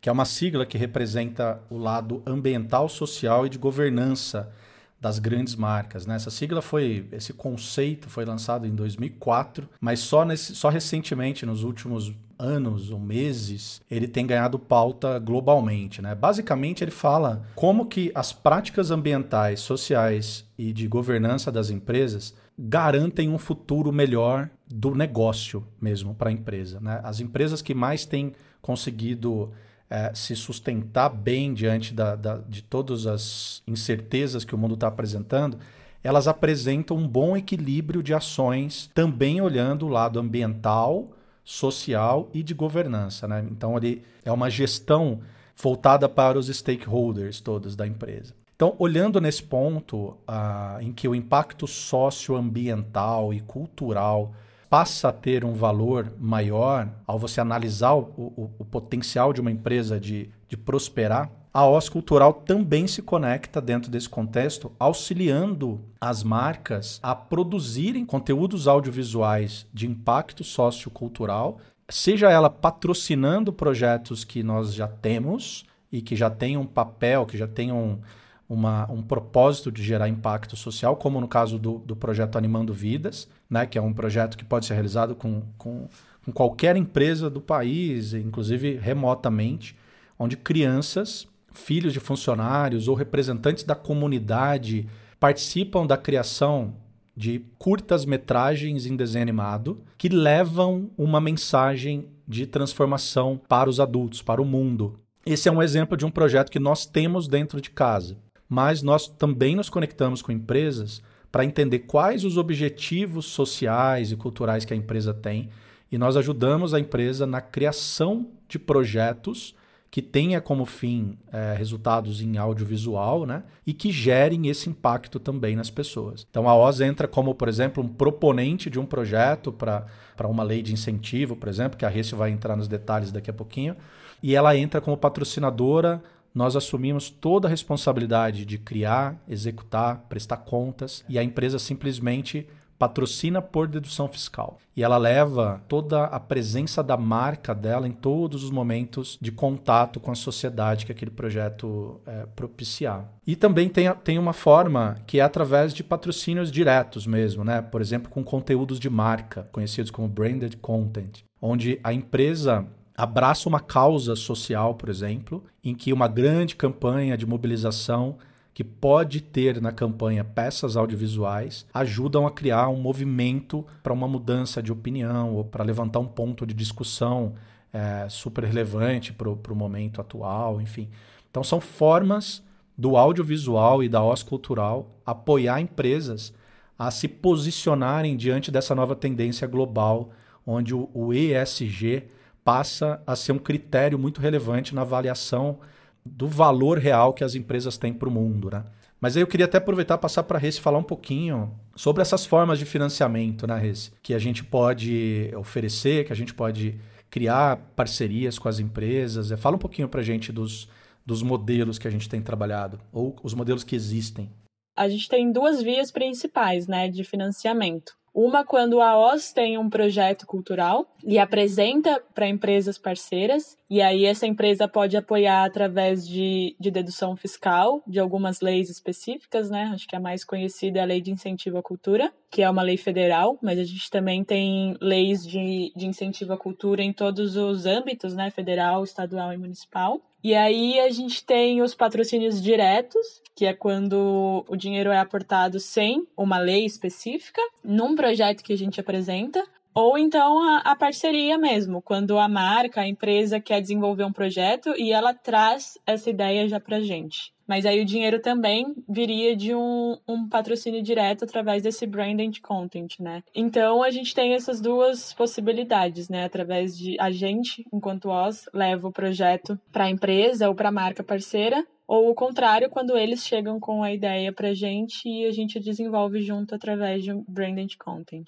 que 0.01 0.09
é 0.09 0.13
uma 0.13 0.25
sigla 0.25 0.67
que 0.67 0.77
representa 0.77 1.63
o 1.71 1.79
lado 1.79 2.21
ambiental, 2.27 2.89
social 2.89 3.47
e 3.47 3.49
de 3.49 3.59
governança 3.59 4.53
das 5.01 5.21
grandes 5.21 5.55
marcas. 5.55 6.05
Né? 6.05 6.17
Essa 6.17 6.31
sigla 6.31 6.61
foi, 6.61 7.07
esse 7.13 7.33
conceito 7.33 8.11
foi 8.11 8.25
lançado 8.25 8.67
em 8.67 8.75
2004, 8.75 9.69
mas 9.81 10.01
só, 10.01 10.25
nesse, 10.25 10.57
só 10.57 10.69
recentemente, 10.69 11.47
nos 11.47 11.63
últimos 11.63 12.13
anos 12.37 12.91
ou 12.91 12.99
meses, 12.99 13.81
ele 13.89 14.09
tem 14.09 14.27
ganhado 14.27 14.59
pauta 14.59 15.19
globalmente. 15.21 16.03
Né? 16.03 16.13
Basicamente, 16.13 16.83
ele 16.83 16.91
fala 16.91 17.47
como 17.55 17.87
que 17.87 18.11
as 18.15 18.33
práticas 18.33 18.91
ambientais, 18.91 19.61
sociais 19.61 20.45
e 20.59 20.73
de 20.73 20.89
governança 20.89 21.53
das 21.53 21.71
empresas 21.71 22.35
garantem 22.59 23.29
um 23.29 23.39
futuro 23.39 23.93
melhor 23.93 24.49
do 24.67 24.95
negócio 24.95 25.67
mesmo 25.81 26.15
para 26.15 26.31
a 26.31 26.33
empresa. 26.33 26.81
Né? 26.81 27.01
As 27.03 27.21
empresas 27.21 27.61
que 27.61 27.75
mais 27.75 28.05
têm 28.07 28.33
conseguido 28.63 29.53
é, 29.91 30.13
se 30.15 30.35
sustentar 30.35 31.09
bem 31.09 31.53
diante 31.53 31.93
da, 31.93 32.15
da, 32.17 32.39
de 32.39 32.63
todas 32.63 33.07
as 33.07 33.63
incertezas 33.67 34.45
que 34.45 34.55
o 34.55 34.59
mundo 34.59 34.75
está 34.75 34.87
apresentando, 34.87 35.59
elas 36.03 36.29
apresentam 36.29 36.97
um 36.97 37.09
bom 37.09 37.37
equilíbrio 37.37 38.03
de 38.03 38.13
ações, 38.13 38.91
também 38.95 39.41
olhando 39.41 39.87
o 39.87 39.89
lado 39.89 40.19
ambiental, 40.21 41.11
social 41.43 42.31
e 42.33 42.43
de 42.43 42.55
governança. 42.55 43.27
Né? 43.27 43.47
Então, 43.51 43.77
ele 43.77 44.03
é 44.25 44.31
uma 44.31 44.51
gestão 44.51 45.21
voltada 45.57 46.09
para 46.09 46.39
os 46.39 46.49
stakeholders 46.49 47.41
todos 47.41 47.75
da 47.75 47.87
empresa. 47.87 48.35
Então, 48.55 48.75
olhando 48.79 49.21
nesse 49.21 49.43
ponto 49.43 50.17
uh, 50.29 50.81
em 50.81 50.93
que 50.93 51.09
o 51.09 51.15
impacto 51.15 51.67
socioambiental 51.67 53.35
e 53.35 53.41
cultural 53.41 54.33
passa 54.71 55.09
a 55.09 55.13
ter 55.13 55.45
um 55.45 55.55
valor 55.55 56.13
maior 56.19 56.89
ao 57.07 57.19
você 57.19 57.41
analisar 57.41 57.95
o, 57.95 58.03
o, 58.17 58.51
o 58.59 58.65
potencial 58.65 59.33
de 59.33 59.41
uma 59.41 59.51
empresa 59.51 59.99
de, 59.99 60.31
de 60.49 60.57
prosperar, 60.57 61.31
a 61.53 61.65
OS 61.69 61.89
Cultural 61.89 62.33
também 62.33 62.89
se 62.89 63.01
conecta 63.01 63.61
dentro 63.61 63.89
desse 63.89 64.09
contexto, 64.09 64.73
auxiliando 64.77 65.81
as 66.01 66.25
marcas 66.25 66.99
a 67.01 67.15
produzirem 67.15 68.05
conteúdos 68.05 68.67
audiovisuais 68.67 69.65
de 69.73 69.87
impacto 69.87 70.43
sociocultural, 70.43 71.61
seja 71.89 72.29
ela 72.29 72.51
patrocinando 72.51 73.53
projetos 73.53 74.25
que 74.25 74.43
nós 74.43 74.75
já 74.75 74.89
temos 74.89 75.65
e 75.93 76.03
que 76.03 76.17
já 76.17 76.29
têm 76.29 76.57
um 76.57 76.67
papel, 76.67 77.25
que 77.25 77.39
já 77.39 77.47
tenham 77.47 77.79
um, 77.79 77.99
uma, 78.49 78.91
um 78.91 79.03
propósito 79.03 79.73
de 79.73 79.83
gerar 79.83 80.09
impacto 80.09 80.57
social, 80.57 80.97
como 80.97 81.21
no 81.21 81.29
caso 81.29 81.59
do, 81.59 81.79
do 81.79 81.97
projeto 81.97 82.37
Animando 82.37 82.73
Vidas, 82.73 83.29
né, 83.49 83.67
que 83.67 83.79
é 83.79 83.83
um 83.83 83.93
projeto 83.93 84.37
que 84.37 84.45
pode 84.45 84.67
ser 84.67 84.75
realizado 84.75 85.15
com, 85.15 85.43
com, 85.57 85.89
com 86.25 86.33
qualquer 86.33 86.77
empresa 86.77 87.31
do 87.31 87.41
país, 87.41 88.13
inclusive 88.13 88.77
remotamente, 88.77 89.77
onde 90.19 90.37
crianças, 90.37 91.27
filhos 91.53 91.93
de 91.93 92.01
funcionários 92.01 92.89
ou 92.89 92.95
representantes 92.95 93.65
da 93.65 93.75
comunidade 93.75 94.87
participam 95.19 95.87
da 95.87 95.97
criação 95.97 96.75
de 97.17 97.45
curtas 97.59 98.05
metragens 98.05 98.87
em 98.87 98.97
desenho 98.97 99.23
animado 99.23 99.81
que 99.97 100.09
levam 100.09 100.91
uma 100.99 101.21
mensagem 101.21 102.09
de 102.27 102.47
transformação 102.47 103.41
para 103.49 103.71
os 103.71 103.79
adultos, 103.79 104.21
para 104.21 104.43
o 104.43 104.45
mundo. 104.45 104.99
Esse 105.25 105.49
é 105.49 105.53
um 105.53 105.63
exemplo 105.63 105.97
de 105.97 106.05
um 106.05 106.11
projeto 106.11 106.51
que 106.51 106.59
nós 106.59 106.85
temos 106.85 107.29
dentro 107.29 107.61
de 107.61 107.71
casa 107.71 108.17
mas 108.49 108.83
nós 108.83 109.09
também 109.09 109.57
nos 109.57 109.71
conectamos 109.71 110.23
com 110.23 110.33
empresas 110.33 111.03
para 111.31 111.45
entender 111.45 111.81
quais 111.81 112.25
os 112.25 112.37
objetivos 112.37 113.27
sociais 113.27 114.13
e 114.13 114.17
culturais 114.17 114.65
que 114.65 114.73
a 114.73 114.77
empresa 114.77 115.13
tem 115.13 115.49
e 115.91 115.99
nós 115.99 116.17
ajudamos 116.17 116.75
a 116.75 116.81
empresa 116.81 117.27
na 117.27 117.41
criação 117.41 118.29
de 118.49 118.59
projetos 118.59 119.55
que 119.95 120.03
tenha 120.03 120.41
como 120.41 120.67
fim 120.67 121.17
é, 121.33 121.55
resultados 121.57 122.21
em 122.21 122.37
audiovisual 122.37 123.25
né? 123.25 123.45
e 123.65 123.73
que 123.73 123.93
gerem 123.93 124.49
esse 124.49 124.69
impacto 124.69 125.21
também 125.21 125.55
nas 125.55 125.71
pessoas. 125.71 126.27
Então 126.29 126.49
a 126.49 126.57
OZ 126.57 126.81
entra 126.81 127.07
como, 127.07 127.33
por 127.33 127.49
exemplo, 127.49 127.81
um 127.81 127.87
proponente 127.87 128.69
de 128.69 128.81
um 128.81 128.85
projeto 128.85 129.53
para 129.53 129.87
uma 130.25 130.43
lei 130.43 130.63
de 130.63 130.73
incentivo, 130.73 131.37
por 131.37 131.49
exemplo, 131.49 131.79
que 131.79 131.85
a 131.85 131.89
Rece 131.89 132.17
vai 132.17 132.33
entrar 132.33 132.57
nos 132.57 132.67
detalhes 132.67 133.13
daqui 133.13 133.31
a 133.31 133.33
pouquinho, 133.33 133.77
e 134.21 134.35
ela 134.35 134.57
entra 134.57 134.81
como 134.81 134.97
patrocinadora 134.97 136.03
nós 136.35 136.57
assumimos 136.57 137.09
toda 137.09 137.47
a 137.47 137.51
responsabilidade 137.51 138.45
de 138.45 138.59
criar, 138.59 139.23
executar, 139.29 140.07
prestar 140.09 140.39
contas 140.39 141.05
e 141.09 141.19
a 141.19 141.23
empresa 141.23 141.59
simplesmente 141.59 142.47
patrocina 142.79 143.41
por 143.41 143.69
dedução 143.69 144.09
fiscal. 144.09 144.59
E 144.77 144.83
ela 144.83 144.97
leva 144.97 145.63
toda 145.69 146.05
a 146.05 146.19
presença 146.19 146.83
da 146.83 146.97
marca 146.97 147.55
dela 147.55 147.87
em 147.87 147.93
todos 147.93 148.43
os 148.43 148.51
momentos 148.51 149.17
de 149.21 149.31
contato 149.31 150.01
com 150.01 150.11
a 150.11 150.15
sociedade 150.17 150.85
que 150.85 150.93
aquele 150.93 151.11
projeto 151.11 152.01
é, 152.05 152.27
propiciar. 152.35 153.09
E 153.27 153.37
também 153.37 153.69
tem, 153.69 153.91
tem 154.03 154.19
uma 154.19 154.33
forma 154.33 154.97
que 155.07 155.21
é 155.21 155.23
através 155.23 155.73
de 155.73 155.85
patrocínios 155.85 156.51
diretos 156.51 157.07
mesmo, 157.07 157.45
né? 157.45 157.63
Por 157.63 157.81
exemplo, 157.81 158.11
com 158.11 158.25
conteúdos 158.25 158.81
de 158.81 158.91
marca, 158.91 159.49
conhecidos 159.53 159.91
como 159.91 160.09
branded 160.09 160.57
content, 160.57 161.23
onde 161.41 161.79
a 161.83 161.93
empresa 161.93 162.67
abraça 162.97 163.49
uma 163.49 163.61
causa 163.61 164.15
social, 164.15 164.75
por 164.75 164.89
exemplo, 164.89 165.45
em 165.63 165.75
que 165.75 165.93
uma 165.93 166.09
grande 166.09 166.55
campanha 166.55 167.17
de 167.17 167.27
mobilização 167.27 168.17
que 168.53 168.63
pode 168.63 169.21
ter 169.21 169.61
na 169.61 169.73
campanha 169.73 170.23
peças 170.23 170.77
audiovisuais 170.77 171.67
ajudam 171.75 172.25
a 172.25 172.31
criar 172.31 172.69
um 172.69 172.77
movimento 172.77 173.67
para 173.83 173.93
uma 173.93 174.07
mudança 174.07 174.63
de 174.63 174.71
opinião 174.71 175.35
ou 175.35 175.45
para 175.45 175.65
levantar 175.65 175.99
um 175.99 176.07
ponto 176.07 176.47
de 176.47 176.55
discussão 176.55 177.35
é, 177.73 178.07
super 178.09 178.45
relevante 178.45 179.13
para 179.13 179.29
o 179.29 179.57
momento 179.57 180.01
atual, 180.01 180.61
enfim. 180.61 180.89
Então 181.29 181.43
são 181.43 181.61
formas 181.61 182.45
do 182.79 182.97
audiovisual 182.97 183.83
e 183.83 183.89
da 183.89 184.03
OS 184.05 184.23
cultural 184.23 184.89
apoiar 185.05 185.61
empresas 185.61 186.33
a 186.79 186.93
se 186.93 187.09
posicionarem 187.09 188.17
diante 188.17 188.53
dessa 188.53 188.75
nova 188.75 188.95
tendência 188.95 189.49
global, 189.49 190.11
onde 190.47 190.73
o, 190.73 190.89
o 190.95 191.13
ESG 191.13 192.05
passa 192.45 193.03
a 193.07 193.17
ser 193.17 193.33
um 193.33 193.39
critério 193.39 193.99
muito 193.99 194.21
relevante 194.21 194.75
na 194.75 194.83
avaliação 194.83 195.59
do 196.05 196.29
valor 196.29 196.79
real 196.79 197.15
que 197.15 197.25
as 197.25 197.35
empresas 197.35 197.79
têm 197.79 197.93
para 197.93 198.09
o 198.09 198.13
mundo. 198.13 198.51
Né? 198.51 198.63
Mas 199.01 199.17
aí 199.17 199.23
eu 199.23 199.27
queria 199.27 199.47
até 199.47 199.59
aproveitar 199.59 199.95
e 199.95 199.99
passar 199.99 200.23
para 200.23 200.37
a 200.37 200.41
Rece 200.41 200.61
falar 200.61 200.79
um 200.79 200.85
pouquinho 200.85 201.59
sobre 201.75 202.03
essas 202.03 202.27
formas 202.27 202.59
de 202.59 202.65
financiamento, 202.65 203.47
né, 203.47 203.59
Rece? 203.59 203.93
Que 204.03 204.15
a 204.15 204.19
gente 204.19 204.45
pode 204.45 205.31
oferecer, 205.37 206.05
que 206.05 206.13
a 206.13 206.17
gente 206.17 206.35
pode 206.35 206.79
criar 207.11 207.57
parcerias 207.75 208.39
com 208.39 208.49
as 208.49 208.59
empresas. 208.59 209.31
Fala 209.41 209.57
um 209.57 209.59
pouquinho 209.59 209.89
para 209.89 210.01
a 210.01 210.05
gente 210.05 210.33
dos, 210.33 210.69
dos 211.05 211.23
modelos 211.23 211.79
que 211.79 211.89
a 211.89 211.91
gente 211.91 212.09
tem 212.09 212.21
trabalhado, 212.21 212.79
ou 212.93 213.17
os 213.23 213.35
modelos 213.35 213.65
que 213.65 213.77
existem. 213.77 214.31
A 214.77 214.89
gente 214.89 215.09
tem 215.09 215.31
duas 215.31 215.63
vias 215.63 215.91
principais 215.91 216.67
né, 216.67 216.89
de 216.89 217.05
financiamento. 217.05 217.93
Uma 218.15 218.45
quando 218.45 218.81
a 218.81 218.97
OS 218.97 219.33
tem 219.33 219.59
um 219.59 219.69
projeto 219.69 220.25
cultural 220.25 220.87
e 221.03 221.19
apresenta 221.19 222.01
para 222.15 222.29
empresas 222.29 222.79
parceiras, 222.79 223.57
e 223.69 223.83
aí 223.83 224.05
essa 224.05 224.25
empresa 224.25 224.69
pode 224.69 224.97
apoiar 224.97 225.45
através 225.45 226.07
de, 226.07 226.55
de 226.61 226.71
dedução 226.71 227.17
fiscal 227.17 227.83
de 227.85 227.99
algumas 227.99 228.41
leis 228.41 228.71
específicas, 228.71 229.51
né? 229.51 229.73
Acho 229.75 229.89
que 229.89 229.97
a 229.97 230.01
mais 230.01 230.25
conhecida 230.25 230.79
é 230.79 230.83
a 230.83 230.87
Lei 230.87 231.01
de 231.01 231.11
Incentivo 231.11 231.59
à 231.59 231.63
Cultura, 231.63 232.13
que 232.31 232.41
é 232.41 232.49
uma 232.49 232.63
lei 232.63 232.77
federal, 232.77 233.37
mas 233.43 233.59
a 233.59 233.65
gente 233.65 233.91
também 233.91 234.23
tem 234.23 234.77
leis 234.81 235.27
de, 235.27 235.73
de 235.75 235.87
incentivo 235.87 236.33
à 236.33 236.37
cultura 236.37 236.83
em 236.83 236.93
todos 236.93 237.37
os 237.37 237.67
âmbitos, 237.67 238.15
né? 238.15 238.31
Federal, 238.31 238.85
estadual 238.85 239.33
e 239.33 239.37
municipal. 239.37 240.01
E 240.25 240.35
aí 240.35 240.81
a 240.81 240.89
gente 240.89 241.23
tem 241.23 241.61
os 241.61 241.75
patrocínios 241.75 242.41
diretos, 242.41 243.21
que 243.37 243.45
é 243.45 243.53
quando 243.53 244.43
o 244.49 244.57
dinheiro 244.57 244.91
é 244.91 244.99
aportado 244.99 245.61
sem 245.61 246.09
uma 246.17 246.39
lei 246.39 246.65
específica, 246.65 247.43
num 247.63 247.95
projeto 247.95 248.43
que 248.43 248.55
a 248.55 248.57
gente 248.57 248.81
apresenta, 248.81 249.45
ou 249.75 249.99
então 249.99 250.43
a, 250.43 250.61
a, 250.61 250.75
parceria 250.75 251.37
mesmo, 251.37 251.83
quando 251.83 252.19
a 252.19 252.27
marca, 252.27 252.81
a 252.81 252.89
empresa 252.89 253.39
quer 253.39 253.61
desenvolver 253.61 254.05
um 254.05 254.13
projeto 254.13 254.73
e 254.79 254.93
ela 254.93 255.13
traz 255.13 255.77
essa 255.85 256.09
ideia 256.09 256.49
já 256.49 256.59
pra 256.59 256.81
gente. 256.81 257.34
Mas 257.47 257.67
aí 257.67 257.81
o 257.81 257.85
dinheiro 257.85 258.21
também 258.21 258.75
viria 258.89 259.37
de 259.37 259.55
um, 259.55 259.97
um 260.09 260.29
patrocínio 260.29 260.83
direto 260.83 261.25
através 261.25 261.63
desse 261.63 261.87
branded 261.87 262.41
content, 262.41 262.99
né? 263.01 263.23
Então 263.35 263.83
a 263.83 263.91
gente 263.91 264.15
tem 264.15 264.35
essas 264.35 264.61
duas 264.61 265.13
possibilidades, 265.13 266.09
né? 266.09 266.25
Através 266.25 266.77
de 266.77 266.99
a 266.99 267.11
gente, 267.11 267.67
enquanto 267.73 268.09
OS, 268.11 268.49
leva 268.53 268.89
o 268.89 268.93
projeto 268.93 269.59
para 269.73 269.85
a 269.85 269.91
empresa 269.91 270.49
ou 270.49 270.55
para 270.55 270.69
a 270.69 270.73
marca 270.73 271.03
parceira, 271.03 271.67
ou 271.87 272.11
o 272.11 272.15
contrário, 272.15 272.71
quando 272.71 272.97
eles 272.97 273.27
chegam 273.27 273.61
com 273.61 273.83
a 273.83 273.93
ideia 273.93 274.33
pra 274.33 274.55
gente 274.55 275.07
e 275.07 275.27
a 275.27 275.31
gente 275.31 275.61
desenvolve 275.61 276.23
junto 276.23 276.55
através 276.55 277.05
de 277.05 277.13
um 277.13 277.23
branded 277.29 277.77
content. 277.77 278.27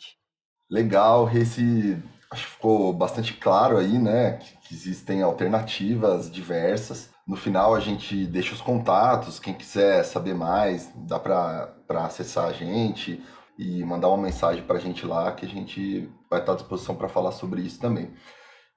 Legal, 0.71 1.31
esse 1.31 1.97
acho 2.31 2.47
que 2.47 2.53
ficou 2.53 2.93
bastante 2.93 3.33
claro 3.35 3.79
aí, 3.79 3.99
né, 3.99 4.39
que 4.63 4.75
existem 4.75 5.23
alternativas 5.23 6.31
diversas. 6.31 7.11
No 7.27 7.37
final 7.37 7.75
a 7.75 7.81
gente 7.81 8.25
deixa 8.27 8.55
os 8.55 8.61
contatos, 8.61 9.41
quem 9.41 9.53
quiser 9.53 10.05
saber 10.05 10.35
mais, 10.35 10.93
dá 10.95 11.19
para 11.19 11.75
acessar 12.05 12.45
a 12.45 12.53
gente 12.53 13.21
e 13.59 13.83
mandar 13.85 14.09
uma 14.09 14.23
mensagem 14.23 14.63
para 14.63 14.77
a 14.77 14.81
gente 14.81 15.05
lá 15.05 15.33
que 15.33 15.45
a 15.45 15.49
gente 15.49 16.09
vai 16.31 16.39
estar 16.41 16.53
à 16.53 16.55
disposição 16.55 16.95
para 16.95 17.09
falar 17.09 17.33
sobre 17.33 17.63
isso 17.63 17.81
também. 17.81 18.13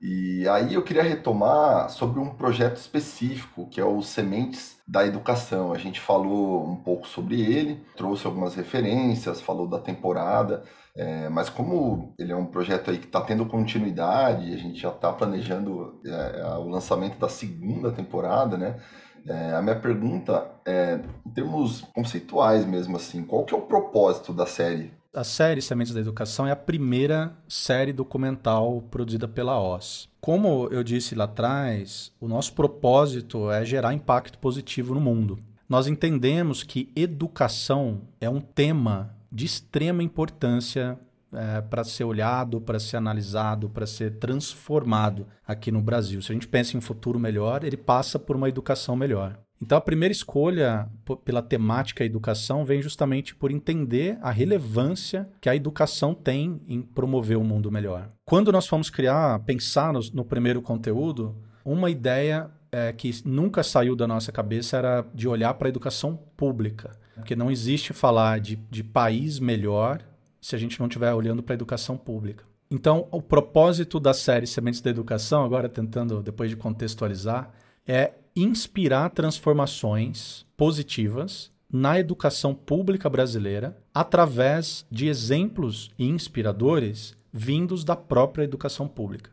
E 0.01 0.47
aí 0.47 0.73
eu 0.73 0.81
queria 0.81 1.03
retomar 1.03 1.89
sobre 1.89 2.19
um 2.19 2.29
projeto 2.29 2.77
específico, 2.77 3.67
que 3.69 3.81
é 3.81 3.85
o 3.85 4.01
Sementes 4.01 4.77
da 4.87 5.05
Educação. 5.05 5.73
A 5.73 5.77
gente 5.77 5.99
falou 5.99 6.65
um 6.65 6.77
pouco 6.77 7.05
sobre 7.05 7.41
ele, 7.41 7.83
trouxe 7.97 8.25
algumas 8.25 8.55
referências, 8.55 9.41
falou 9.41 9.67
da 9.67 9.77
temporada, 9.77 10.63
é, 10.95 11.27
mas 11.27 11.49
como 11.49 12.13
ele 12.17 12.31
é 12.31 12.35
um 12.35 12.45
projeto 12.45 12.91
aí 12.91 12.97
que 12.97 13.07
está 13.07 13.19
tendo 13.19 13.45
continuidade, 13.45 14.53
a 14.53 14.57
gente 14.57 14.79
já 14.79 14.89
está 14.89 15.11
planejando 15.11 15.99
é, 16.05 16.57
o 16.57 16.69
lançamento 16.69 17.17
da 17.19 17.27
segunda 17.27 17.91
temporada, 17.91 18.57
né? 18.57 18.79
É, 19.27 19.53
a 19.53 19.61
minha 19.61 19.79
pergunta 19.79 20.49
é, 20.65 21.01
em 21.25 21.29
termos 21.31 21.81
conceituais 21.93 22.65
mesmo 22.65 22.95
assim, 22.95 23.23
qual 23.23 23.43
que 23.43 23.53
é 23.53 23.57
o 23.57 23.61
propósito 23.63 24.31
da 24.33 24.45
série? 24.45 24.93
A 25.11 25.23
série 25.23 25.59
Sementes 25.59 25.91
da 25.91 25.99
Educação 25.99 26.45
é 26.45 26.51
a 26.51 26.55
primeira 26.55 27.35
série 27.47 27.91
documental 27.91 28.83
produzida 28.91 29.27
pela 29.27 29.59
OS. 29.59 30.07
Como 30.21 30.67
eu 30.67 30.83
disse 30.83 31.15
lá 31.15 31.23
atrás, 31.23 32.11
o 32.21 32.27
nosso 32.27 32.53
propósito 32.53 33.49
é 33.49 33.65
gerar 33.65 33.91
impacto 33.95 34.37
positivo 34.37 34.93
no 34.93 35.01
mundo. 35.01 35.39
Nós 35.67 35.87
entendemos 35.87 36.61
que 36.61 36.91
educação 36.95 38.01
é 38.21 38.29
um 38.29 38.39
tema 38.39 39.15
de 39.31 39.45
extrema 39.45 40.03
importância 40.03 40.99
é, 41.33 41.59
para 41.61 41.83
ser 41.83 42.03
olhado, 42.03 42.61
para 42.61 42.79
ser 42.79 42.97
analisado, 42.97 43.67
para 43.67 43.87
ser 43.87 44.19
transformado 44.19 45.25
aqui 45.47 45.71
no 45.71 45.81
Brasil. 45.81 46.21
Se 46.21 46.31
a 46.31 46.35
gente 46.35 46.47
pensa 46.47 46.75
em 46.75 46.77
um 46.77 46.81
futuro 46.81 47.19
melhor, 47.19 47.63
ele 47.63 47.77
passa 47.77 48.19
por 48.19 48.35
uma 48.35 48.47
educação 48.47 48.95
melhor. 48.95 49.39
Então, 49.61 49.77
a 49.77 49.81
primeira 49.81 50.11
escolha 50.11 50.87
pela 51.25 51.41
temática 51.41 52.05
educação 52.05 52.63
vem 52.63 52.81
justamente 52.81 53.35
por 53.35 53.51
entender 53.51 54.17
a 54.21 54.31
relevância 54.31 55.29
que 55.41 55.49
a 55.49 55.55
educação 55.55 56.13
tem 56.13 56.61
em 56.67 56.81
promover 56.81 57.37
um 57.37 57.43
mundo 57.43 57.69
melhor. 57.69 58.09
Quando 58.25 58.51
nós 58.51 58.67
fomos 58.67 58.89
criar, 58.89 59.39
pensar 59.39 59.91
no, 59.91 59.99
no 60.13 60.23
primeiro 60.23 60.61
conteúdo, 60.61 61.35
uma 61.65 61.89
ideia 61.89 62.49
é, 62.71 62.93
que 62.93 63.11
nunca 63.25 63.61
saiu 63.61 63.95
da 63.95 64.07
nossa 64.07 64.31
cabeça 64.31 64.77
era 64.77 65.05
de 65.13 65.27
olhar 65.27 65.53
para 65.55 65.67
a 65.67 65.69
educação 65.69 66.15
pública. 66.37 66.91
Porque 67.15 67.35
não 67.35 67.51
existe 67.51 67.91
falar 67.91 68.39
de, 68.39 68.55
de 68.69 68.83
país 68.83 69.39
melhor 69.39 70.01
se 70.39 70.55
a 70.55 70.59
gente 70.59 70.79
não 70.79 70.87
estiver 70.87 71.13
olhando 71.13 71.43
para 71.43 71.53
a 71.53 71.57
educação 71.57 71.97
pública. 71.97 72.45
Então, 72.71 73.07
o 73.11 73.21
propósito 73.21 73.99
da 73.99 74.13
série 74.13 74.47
Sementes 74.47 74.79
da 74.79 74.89
Educação, 74.91 75.43
agora 75.43 75.67
tentando, 75.67 76.21
depois 76.21 76.49
de 76.49 76.55
contextualizar, 76.55 77.51
é 77.85 78.13
inspirar 78.43 79.09
transformações 79.09 80.45
positivas 80.55 81.51
na 81.71 81.99
educação 81.99 82.53
pública 82.53 83.09
brasileira 83.09 83.77
através 83.93 84.85
de 84.89 85.07
exemplos 85.07 85.91
inspiradores 85.97 87.15
vindos 87.31 87.83
da 87.83 87.95
própria 87.95 88.43
educação 88.43 88.87
pública. 88.87 89.31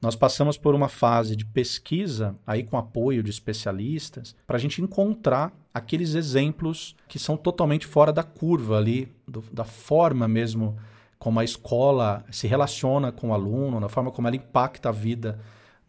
Nós 0.00 0.16
passamos 0.16 0.56
por 0.56 0.74
uma 0.74 0.88
fase 0.88 1.36
de 1.36 1.44
pesquisa, 1.44 2.34
aí 2.46 2.62
com 2.62 2.78
apoio 2.78 3.22
de 3.22 3.30
especialistas, 3.30 4.34
para 4.46 4.56
a 4.56 4.60
gente 4.60 4.80
encontrar 4.80 5.52
aqueles 5.74 6.14
exemplos 6.14 6.96
que 7.06 7.18
são 7.18 7.36
totalmente 7.36 7.86
fora 7.86 8.10
da 8.10 8.22
curva 8.22 8.78
ali, 8.78 9.12
do, 9.28 9.44
da 9.52 9.64
forma 9.64 10.26
mesmo 10.26 10.78
como 11.18 11.38
a 11.38 11.44
escola 11.44 12.24
se 12.30 12.46
relaciona 12.46 13.12
com 13.12 13.28
o 13.28 13.34
aluno, 13.34 13.78
na 13.78 13.90
forma 13.90 14.10
como 14.10 14.26
ela 14.26 14.36
impacta 14.36 14.88
a 14.88 14.92
vida 14.92 15.38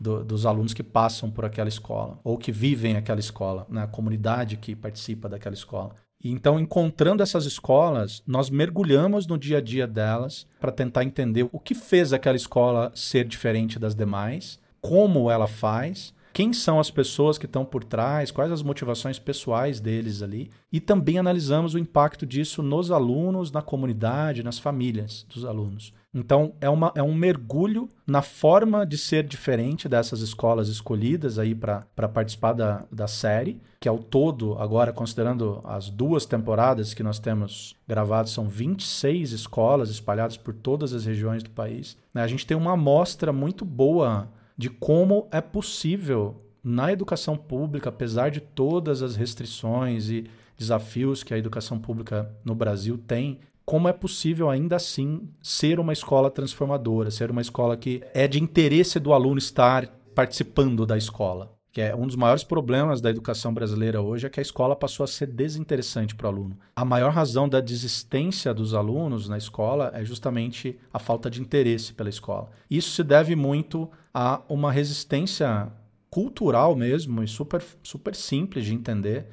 do, 0.02 0.24
dos 0.24 0.46
alunos 0.46 0.74
que 0.74 0.82
passam 0.82 1.30
por 1.30 1.46
aquela 1.46 1.70
escola 1.70 2.20
ou 2.24 2.38
que 2.38 2.52
vivem 2.52 2.98
aquela 2.98 3.20
escola, 3.20 3.66
na 3.70 3.82
né? 3.82 3.88
comunidade 3.88 4.58
que 4.58 4.76
participa 4.76 5.30
daquela 5.30 5.54
escola. 5.54 5.96
E 6.24 6.32
então, 6.32 6.60
encontrando 6.60 7.24
essas 7.24 7.46
escolas, 7.46 8.22
nós 8.28 8.50
mergulhamos 8.50 9.26
no 9.28 9.38
dia 9.38 9.58
a 9.58 9.62
dia 9.62 9.88
delas 9.88 10.48
para 10.60 10.72
tentar 10.72 11.04
entender 11.04 11.48
o 11.52 11.60
que 11.60 11.74
fez 11.74 12.14
aquela 12.14 12.36
escola 12.36 12.92
ser 12.94 13.26
diferente 13.26 13.80
das 13.80 13.96
demais, 13.96 14.60
como 14.80 15.30
ela 15.30 15.48
faz 15.48 16.14
quem 16.34 16.54
são 16.54 16.80
as 16.80 16.90
pessoas 16.90 17.38
que 17.38 17.46
estão 17.46 17.66
por 17.66 17.84
trás, 17.84 18.32
quais 18.32 18.52
as 18.52 18.64
motivações 18.64 19.20
pessoais 19.20 19.82
deles 19.82 20.22
ali, 20.22 20.50
e 20.72 20.80
também 20.80 21.18
analisamos 21.18 21.74
o 21.74 21.80
impacto 21.80 22.26
disso 22.26 22.64
nos 22.64 22.90
alunos, 22.90 23.52
na 23.52 23.62
comunidade, 23.62 24.44
nas 24.44 24.58
famílias 24.58 25.26
dos 25.30 25.44
alunos. 25.44 25.94
Então, 26.14 26.54
é, 26.60 26.70
uma, 26.70 26.92
é 26.94 27.02
um 27.02 27.14
mergulho 27.14 27.88
na 28.06 28.22
forma 28.22 28.86
de 28.86 28.98
ser 28.98 29.24
diferente 29.24 29.88
dessas 29.88 30.20
escolas 30.20 30.68
escolhidas 30.68 31.40
aí 31.40 31.56
para 31.56 31.86
participar 32.14 32.52
da, 32.52 32.86
da 32.92 33.08
série, 33.08 33.62
que 33.80 33.88
ao 33.88 33.98
todo, 33.98 34.58
agora 34.60 34.92
considerando 34.92 35.62
as 35.64 35.90
duas 35.90 36.26
temporadas 36.26 36.94
que 36.94 37.02
nós 37.02 37.18
temos 37.18 37.78
gravadas, 37.88 38.32
são 38.32 38.50
26 38.50 39.32
escolas 39.32 39.90
espalhadas 39.90 40.36
por 40.36 40.54
todas 40.54 40.94
as 40.94 41.06
regiões 41.06 41.42
do 41.44 41.50
país. 41.50 41.98
Né? 42.14 42.22
A 42.22 42.28
gente 42.28 42.46
tem 42.46 42.58
uma 42.58 42.74
amostra 42.74 43.32
muito 43.32 43.64
boa 43.64 44.28
de 44.58 44.70
como 44.70 45.28
é 45.32 45.40
possível 45.40 46.44
na 46.64 46.92
educação 46.92 47.38
pública, 47.38 47.90
apesar 47.90 48.30
de 48.30 48.42
todas 48.42 49.02
as 49.02 49.16
restrições 49.16 50.10
e 50.10 50.30
desafios 50.58 51.24
que 51.24 51.34
a 51.34 51.38
educação 51.38 51.80
pública 51.80 52.32
no 52.46 52.54
Brasil 52.54 52.98
tem, 53.08 53.40
como 53.66 53.88
é 53.88 53.94
possível 53.94 54.50
ainda 54.50 54.76
assim 54.76 55.30
ser 55.42 55.80
uma 55.80 55.94
escola 55.94 56.30
transformadora, 56.30 57.12
ser 57.12 57.32
uma 57.32 57.42
escola 57.42 57.78
que 57.78 58.04
é 58.14 58.28
de 58.28 58.42
interesse 58.42 59.00
do 59.00 59.14
aluno 59.14 59.38
estar 59.38 59.88
participando 60.14 60.86
da 60.86 60.98
escola 60.98 61.52
que 61.72 61.80
é 61.80 61.96
um 61.96 62.06
dos 62.06 62.18
maiores 62.18 62.44
problemas 62.44 63.00
da 63.00 63.10
educação 63.10 63.54
brasileira 63.54 64.02
hoje, 64.02 64.28
é 64.28 64.30
que 64.30 64.40
a 64.40 64.44
escola 64.44 64.76
passou 64.76 65.06
a 65.06 65.08
ser 65.08 65.28
desinteressante 65.28 66.14
para 66.14 66.28
o 66.28 66.30
aluno. 66.30 66.58
A 66.76 66.84
maior 66.84 67.14
razão 67.14 67.48
da 67.48 67.62
desistência 67.62 68.54
dos 68.54 68.74
alunos 68.74 69.30
na 69.30 69.38
escola 69.38 69.90
é 69.94 70.04
justamente 70.04 70.78
a 70.94 71.00
falta 71.00 71.30
de 71.30 71.42
interesse 71.42 71.94
pela 71.94 72.10
escola. 72.10 72.50
Isso 72.70 72.92
se 72.92 73.04
deve 73.04 73.36
muito 73.38 73.90
a 74.14 74.42
uma 74.50 74.72
resistência 74.72 75.72
cultural 76.10 76.76
mesmo 76.76 77.24
e 77.24 77.28
super, 77.28 77.64
super 77.82 78.16
simples 78.16 78.66
de 78.66 78.74
entender, 78.74 79.28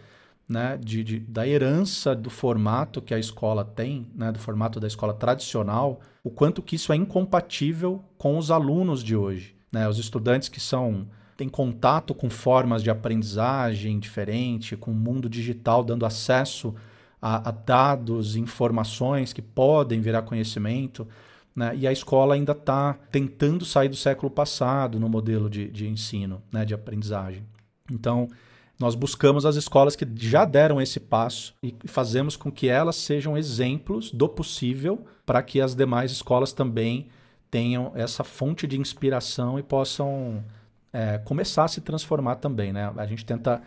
né, 0.49 0.79
de, 0.83 1.05
de, 1.05 1.19
da 1.21 1.47
herança 1.47 2.15
do 2.15 2.31
formato 2.31 3.03
que 3.03 3.13
a 3.13 3.19
escola 3.19 3.65
tem, 3.65 4.07
né, 4.15 4.33
do 4.33 4.39
formato 4.39 4.81
da 4.81 4.87
escola 4.87 5.13
tradicional, 5.13 6.01
o 6.25 6.31
quanto 6.31 6.63
que 6.63 6.77
isso 6.77 6.93
é 6.93 6.97
incompatível 6.97 8.03
com 8.17 8.39
os 8.39 8.51
alunos 8.51 9.05
de 9.05 9.15
hoje. 9.15 9.55
Né, 9.71 9.87
os 9.87 9.99
estudantes 9.99 10.49
que 10.49 10.61
são 10.61 11.07
tem 11.37 11.49
contato 11.49 12.15
com 12.15 12.29
formas 12.29 12.83
de 12.83 12.91
aprendizagem 12.91 14.01
diferente, 14.01 14.77
com 14.77 14.91
o 14.91 14.95
mundo 14.95 15.29
digital 15.29 15.85
dando 15.85 16.05
acesso 16.05 16.75
a, 17.23 17.49
a 17.49 17.53
dados, 17.53 18.35
informações 18.35 19.33
que 19.33 19.43
podem 19.43 20.01
virar 20.01 20.23
conhecimento. 20.23 21.07
Né? 21.55 21.77
E 21.77 21.87
a 21.87 21.93
escola 21.93 22.35
ainda 22.35 22.53
está 22.53 22.95
tentando 23.13 23.65
sair 23.65 23.89
do 23.89 23.95
século 23.95 24.31
passado 24.31 24.99
no 24.99 25.09
modelo 25.09 25.49
de, 25.49 25.69
de 25.69 25.87
ensino, 25.87 26.43
né? 26.51 26.65
de 26.65 26.75
aprendizagem. 26.75 27.45
Então, 27.89 28.29
nós 28.79 28.95
buscamos 28.95 29.45
as 29.45 29.57
escolas 29.57 29.97
que 29.97 30.07
já 30.15 30.45
deram 30.45 30.81
esse 30.81 31.01
passo 31.01 31.55
e 31.63 31.75
fazemos 31.87 32.37
com 32.37 32.51
que 32.51 32.69
elas 32.69 32.97
sejam 32.97 33.37
exemplos 33.37 34.13
do 34.13 34.29
possível 34.29 35.05
para 35.27 35.43
que 35.43 35.61
as 35.61 35.75
demais 35.75 36.13
escolas 36.13 36.53
também 36.53 37.09
tenham 37.51 37.93
essa 37.95 38.23
fonte 38.23 38.67
de 38.67 38.79
inspiração 38.79 39.59
e 39.59 39.63
possam 39.63 40.45
é, 40.93 41.19
começar 41.19 41.65
a 41.65 41.69
se 41.69 41.81
transformar 41.81 42.37
também. 42.37 42.73
Né? 42.73 42.93
A 42.97 43.07
gente 43.07 43.25
tenta 43.25 43.63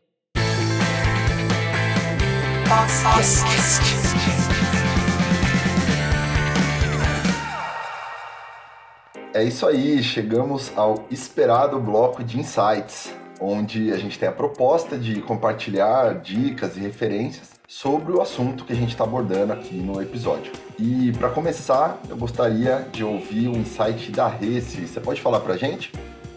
É 9.34 9.44
isso 9.44 9.68
aí, 9.68 10.02
chegamos 10.02 10.72
ao 10.76 11.06
esperado 11.12 11.80
bloco 11.80 12.24
de 12.24 12.40
insights, 12.40 13.14
onde 13.40 13.92
a 13.92 13.98
gente 13.98 14.18
tem 14.18 14.30
a 14.30 14.32
proposta 14.32 14.98
de 14.98 15.22
compartilhar 15.22 16.16
dicas 16.22 16.78
e 16.78 16.80
referências 16.80 17.52
sobre 17.68 18.14
o 18.14 18.22
assunto 18.22 18.64
que 18.64 18.74
a 18.74 18.76
gente 18.76 18.92
está 18.92 19.04
abordando 19.04 19.54
aqui 19.54 19.76
no 19.76 20.02
episódio. 20.02 20.52
E 20.80 21.12
para 21.14 21.30
começar, 21.30 22.00
eu 22.08 22.16
gostaria 22.16 22.88
de 22.92 23.04
ouvir 23.04 23.50
o 23.50 23.58
insight 23.58 24.12
da 24.12 24.28
Rece. 24.28 24.88
Você 24.88 25.00
pode 25.00 25.20
falar 25.20 25.40
para 25.40 25.56
a 25.56 25.58
gente? 25.58 25.92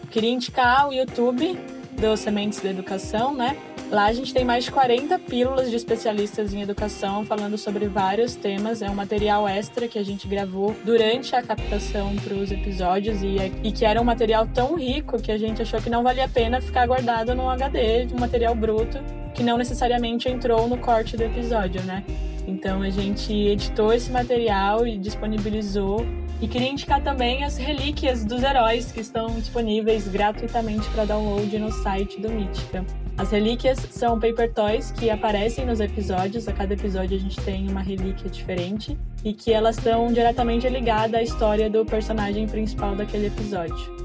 Queria 0.09 0.31
indicar 0.31 0.87
o 0.87 0.93
YouTube 0.93 1.76
do 1.97 2.15
Sementes 2.15 2.61
da 2.61 2.69
Educação, 2.69 3.33
né? 3.33 3.57
Lá 3.89 4.05
a 4.05 4.13
gente 4.13 4.33
tem 4.33 4.43
mais 4.43 4.65
de 4.65 4.71
40 4.71 5.17
pílulas 5.19 5.69
de 5.69 5.75
especialistas 5.75 6.53
em 6.53 6.61
educação 6.61 7.25
falando 7.25 7.57
sobre 7.57 7.87
vários 7.87 8.35
temas. 8.35 8.81
É 8.81 8.89
um 8.89 8.95
material 8.95 9.47
extra 9.47 9.87
que 9.87 9.97
a 9.97 10.03
gente 10.03 10.27
gravou 10.27 10.75
durante 10.83 11.35
a 11.35 11.41
captação 11.41 12.15
para 12.17 12.33
os 12.33 12.51
episódios 12.51 13.23
e, 13.23 13.37
e, 13.63 13.71
que 13.71 13.85
era 13.85 14.01
um 14.01 14.03
material 14.03 14.45
tão 14.45 14.75
rico 14.75 15.21
que 15.21 15.31
a 15.31 15.37
gente 15.37 15.61
achou 15.61 15.81
que 15.81 15.89
não 15.89 16.03
valia 16.03 16.25
a 16.25 16.29
pena 16.29 16.59
ficar 16.59 16.85
guardado 16.85 17.33
num 17.33 17.49
HD 17.49 18.07
um 18.13 18.19
material 18.19 18.53
bruto 18.53 18.99
que 19.37 19.43
não 19.43 19.55
necessariamente 19.55 20.27
entrou 20.27 20.67
no 20.67 20.79
corte 20.79 21.15
do 21.15 21.21
episódio, 21.21 21.83
né? 21.83 22.03
Então 22.47 22.81
a 22.81 22.89
gente 22.89 23.31
editou 23.31 23.93
esse 23.93 24.11
material 24.11 24.87
e 24.87 24.97
disponibilizou. 24.97 26.03
E 26.41 26.47
queria 26.47 26.69
indicar 26.69 27.01
também 27.03 27.43
as 27.43 27.55
relíquias 27.55 28.25
dos 28.25 28.41
heróis 28.41 28.91
que 28.91 28.99
estão 28.99 29.27
disponíveis 29.27 30.07
gratuitamente 30.07 30.87
para 30.89 31.05
download 31.05 31.57
no 31.59 31.71
site 31.71 32.19
do 32.19 32.29
Mítica. 32.29 32.83
As 33.15 33.31
relíquias 33.31 33.79
são 33.91 34.19
paper 34.19 34.53
toys 34.53 34.91
que 34.91 35.09
aparecem 35.09 35.65
nos 35.65 35.79
episódios, 35.79 36.47
a 36.47 36.53
cada 36.53 36.73
episódio 36.73 37.17
a 37.17 37.19
gente 37.19 37.39
tem 37.41 37.67
uma 37.69 37.81
relíquia 37.81 38.29
diferente 38.29 38.97
e 39.23 39.33
que 39.33 39.51
elas 39.51 39.77
estão 39.77 40.11
diretamente 40.11 40.67
ligadas 40.69 41.15
à 41.15 41.23
história 41.23 41.69
do 41.69 41.83
personagem 41.85 42.47
principal 42.47 42.95
daquele 42.95 43.27
episódio. 43.27 43.95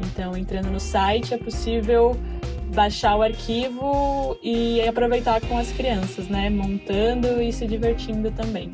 Então, 0.00 0.36
entrando 0.36 0.70
no 0.70 0.80
site, 0.80 1.34
é 1.34 1.38
possível 1.38 2.16
baixar 2.72 3.16
o 3.16 3.22
arquivo 3.22 4.38
e 4.42 4.80
aproveitar 4.82 5.40
com 5.42 5.58
as 5.58 5.70
crianças, 5.72 6.28
né? 6.28 6.48
Montando 6.48 7.40
e 7.40 7.52
se 7.52 7.66
divertindo 7.66 8.30
também. 8.30 8.70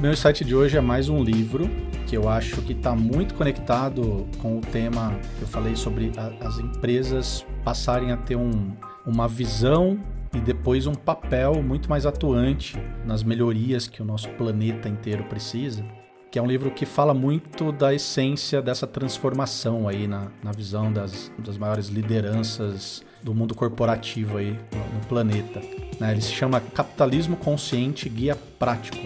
Meu 0.00 0.16
site 0.16 0.44
de 0.44 0.54
hoje 0.54 0.76
é 0.76 0.80
mais 0.80 1.08
um 1.08 1.22
livro 1.22 1.70
que 2.08 2.16
eu 2.16 2.28
acho 2.28 2.60
que 2.62 2.72
está 2.72 2.94
muito 2.94 3.34
conectado 3.34 4.26
com 4.38 4.58
o 4.58 4.60
tema 4.60 5.18
que 5.38 5.42
eu 5.42 5.48
falei 5.48 5.76
sobre 5.76 6.12
a, 6.16 6.46
as 6.46 6.58
empresas 6.58 7.46
passarem 7.64 8.10
a 8.10 8.16
ter 8.16 8.36
um, 8.36 8.72
uma 9.06 9.28
visão 9.28 9.98
e 10.34 10.40
depois 10.40 10.86
um 10.86 10.94
papel 10.94 11.62
muito 11.62 11.88
mais 11.88 12.04
atuante 12.04 12.76
nas 13.06 13.22
melhorias 13.22 13.86
que 13.86 14.02
o 14.02 14.04
nosso 14.04 14.28
planeta 14.30 14.88
inteiro 14.88 15.24
precisa, 15.24 15.84
que 16.30 16.38
é 16.38 16.42
um 16.42 16.46
livro 16.46 16.70
que 16.70 16.84
fala 16.84 17.14
muito 17.14 17.70
da 17.70 17.94
essência 17.94 18.60
dessa 18.60 18.86
transformação 18.86 19.86
aí 19.86 20.08
na, 20.08 20.28
na 20.42 20.50
visão 20.50 20.92
das, 20.92 21.30
das 21.38 21.56
maiores 21.56 21.88
lideranças 21.88 23.04
do 23.22 23.34
mundo 23.34 23.54
corporativo 23.54 24.38
aí 24.38 24.58
no, 24.72 25.06
planeta. 25.06 25.60
Né? 26.00 26.12
Ele 26.12 26.20
se 26.20 26.32
chama 26.32 26.60
Capitalismo 26.60 27.36
Consciente 27.36 28.08
Guia 28.08 28.36
Prático. 28.58 28.98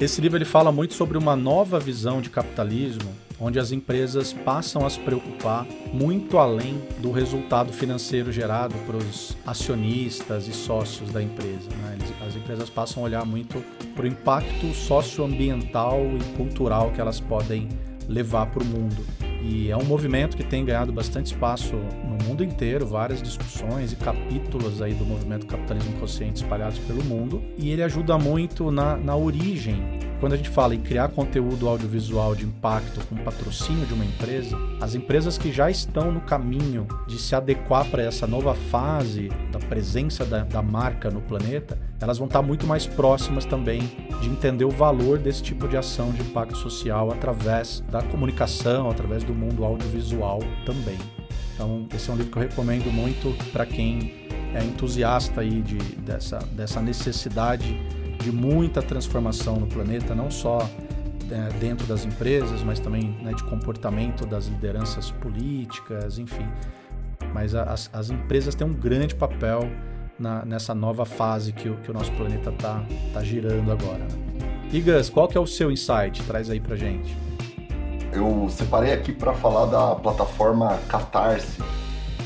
Esse 0.00 0.20
livro 0.20 0.38
ele 0.38 0.44
fala 0.44 0.72
muito 0.72 0.94
sobre 0.94 1.18
uma 1.18 1.36
nova 1.36 1.78
visão 1.78 2.20
de 2.20 2.30
capitalismo 2.30 3.10
onde 3.40 3.58
as 3.58 3.72
empresas 3.72 4.32
passam 4.32 4.84
a 4.84 4.90
se 4.90 5.00
preocupar 5.00 5.66
muito 5.92 6.38
além 6.38 6.80
do 6.98 7.10
resultado 7.10 7.72
financeiro 7.72 8.30
gerado 8.30 8.74
para 8.86 8.98
os 8.98 9.36
acionistas 9.46 10.46
e 10.46 10.52
sócios 10.52 11.10
da 11.10 11.22
empresa. 11.22 11.68
Né? 11.82 11.98
As 12.26 12.36
empresas 12.36 12.68
passam 12.68 13.02
a 13.02 13.06
olhar 13.06 13.24
muito 13.24 13.64
para 13.94 14.04
o 14.04 14.06
impacto 14.06 14.72
socioambiental 14.74 16.00
e 16.18 16.36
cultural 16.36 16.92
que 16.92 17.00
elas 17.00 17.18
podem 17.18 17.68
levar 18.06 18.46
para 18.46 18.62
o 18.62 18.66
mundo. 18.66 19.29
E 19.42 19.70
é 19.70 19.76
um 19.76 19.84
movimento 19.84 20.36
que 20.36 20.44
tem 20.44 20.64
ganhado 20.64 20.92
bastante 20.92 21.26
espaço 21.26 21.76
no 21.76 22.24
mundo 22.24 22.44
inteiro, 22.44 22.86
várias 22.86 23.22
discussões 23.22 23.92
e 23.92 23.96
capítulos 23.96 24.82
aí 24.82 24.92
do 24.94 25.04
movimento 25.04 25.46
capitalismo 25.46 25.98
consciente 25.98 26.42
espalhados 26.42 26.78
pelo 26.80 27.02
mundo. 27.04 27.42
E 27.56 27.70
ele 27.70 27.82
ajuda 27.82 28.18
muito 28.18 28.70
na, 28.70 28.96
na 28.96 29.16
origem 29.16 29.82
quando 30.20 30.34
a 30.34 30.36
gente 30.36 30.50
fala 30.50 30.74
em 30.74 30.80
criar 30.80 31.08
conteúdo 31.08 31.66
audiovisual 31.66 32.34
de 32.34 32.44
impacto 32.44 33.00
com 33.06 33.16
patrocínio 33.16 33.86
de 33.86 33.94
uma 33.94 34.04
empresa, 34.04 34.56
as 34.78 34.94
empresas 34.94 35.38
que 35.38 35.50
já 35.50 35.70
estão 35.70 36.12
no 36.12 36.20
caminho 36.20 36.86
de 37.08 37.18
se 37.18 37.34
adequar 37.34 37.86
para 37.86 38.02
essa 38.02 38.26
nova 38.26 38.54
fase 38.54 39.30
da 39.50 39.58
presença 39.58 40.24
da, 40.26 40.44
da, 40.44 40.60
marca 40.60 41.10
no 41.10 41.22
planeta, 41.22 41.78
elas 41.98 42.18
vão 42.18 42.26
estar 42.26 42.42
muito 42.42 42.66
mais 42.66 42.86
próximas 42.86 43.46
também 43.46 43.80
de 44.20 44.28
entender 44.28 44.66
o 44.66 44.70
valor 44.70 45.18
desse 45.18 45.42
tipo 45.42 45.66
de 45.66 45.78
ação 45.78 46.12
de 46.12 46.20
impacto 46.20 46.56
social 46.56 47.10
através 47.10 47.82
da 47.90 48.02
comunicação, 48.02 48.90
através 48.90 49.24
do 49.24 49.34
mundo 49.34 49.64
audiovisual 49.64 50.40
também. 50.66 50.98
Então, 51.54 51.86
esse 51.94 52.10
é 52.10 52.12
um 52.12 52.16
livro 52.16 52.30
que 52.30 52.38
eu 52.38 52.42
recomendo 52.42 52.92
muito 52.92 53.34
para 53.52 53.64
quem 53.64 54.28
é 54.54 54.62
entusiasta 54.62 55.40
aí 55.40 55.62
de, 55.62 55.76
dessa, 55.76 56.38
dessa 56.52 56.80
necessidade 56.80 57.78
de 58.22 58.30
muita 58.30 58.82
transformação 58.82 59.56
no 59.56 59.66
planeta, 59.66 60.14
não 60.14 60.30
só 60.30 60.58
é, 61.30 61.48
dentro 61.58 61.86
das 61.86 62.04
empresas, 62.04 62.62
mas 62.62 62.78
também 62.78 63.16
né, 63.22 63.32
de 63.32 63.42
comportamento 63.44 64.26
das 64.26 64.46
lideranças 64.46 65.10
políticas, 65.10 66.18
enfim. 66.18 66.46
Mas 67.32 67.54
as, 67.54 67.88
as 67.92 68.10
empresas 68.10 68.54
têm 68.54 68.66
um 68.66 68.72
grande 68.72 69.14
papel 69.14 69.70
na, 70.18 70.44
nessa 70.44 70.74
nova 70.74 71.04
fase 71.04 71.52
que 71.52 71.68
o, 71.68 71.76
que 71.76 71.90
o 71.90 71.94
nosso 71.94 72.12
planeta 72.12 72.50
está 72.50 72.84
tá 73.12 73.22
girando 73.22 73.72
agora. 73.72 74.06
E 74.72 74.80
Gus, 74.80 75.08
qual 75.08 75.26
que 75.26 75.36
é 75.36 75.40
o 75.40 75.46
seu 75.46 75.70
insight? 75.70 76.22
Traz 76.24 76.50
aí 76.50 76.60
pra 76.60 76.76
gente. 76.76 77.16
Eu 78.12 78.48
separei 78.48 78.92
aqui 78.92 79.12
para 79.12 79.32
falar 79.32 79.66
da 79.66 79.94
plataforma 79.94 80.78
Catarse, 80.88 81.62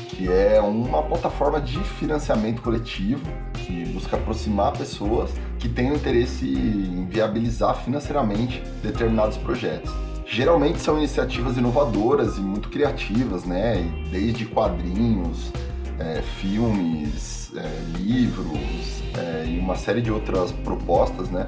que 0.09 0.31
é 0.31 0.59
uma 0.59 1.03
plataforma 1.03 1.61
de 1.61 1.79
financiamento 1.79 2.61
coletivo 2.61 3.23
que 3.53 3.85
busca 3.85 4.15
aproximar 4.15 4.73
pessoas 4.73 5.31
que 5.65 5.69
tenham 5.69 5.95
interesse 5.95 6.45
em 6.45 7.07
viabilizar 7.07 7.75
financeiramente 7.83 8.61
determinados 8.83 9.35
projetos. 9.35 9.91
Geralmente 10.27 10.79
são 10.79 10.97
iniciativas 10.97 11.57
inovadoras 11.57 12.37
e 12.37 12.41
muito 12.41 12.69
criativas, 12.69 13.45
né? 13.45 13.83
Desde 14.11 14.45
quadrinhos, 14.45 15.51
é, 15.97 16.21
filmes, 16.21 17.51
é, 17.55 17.97
livros 17.97 19.01
é, 19.17 19.45
e 19.47 19.57
uma 19.57 19.75
série 19.75 20.01
de 20.01 20.11
outras 20.11 20.51
propostas, 20.51 21.31
né? 21.31 21.47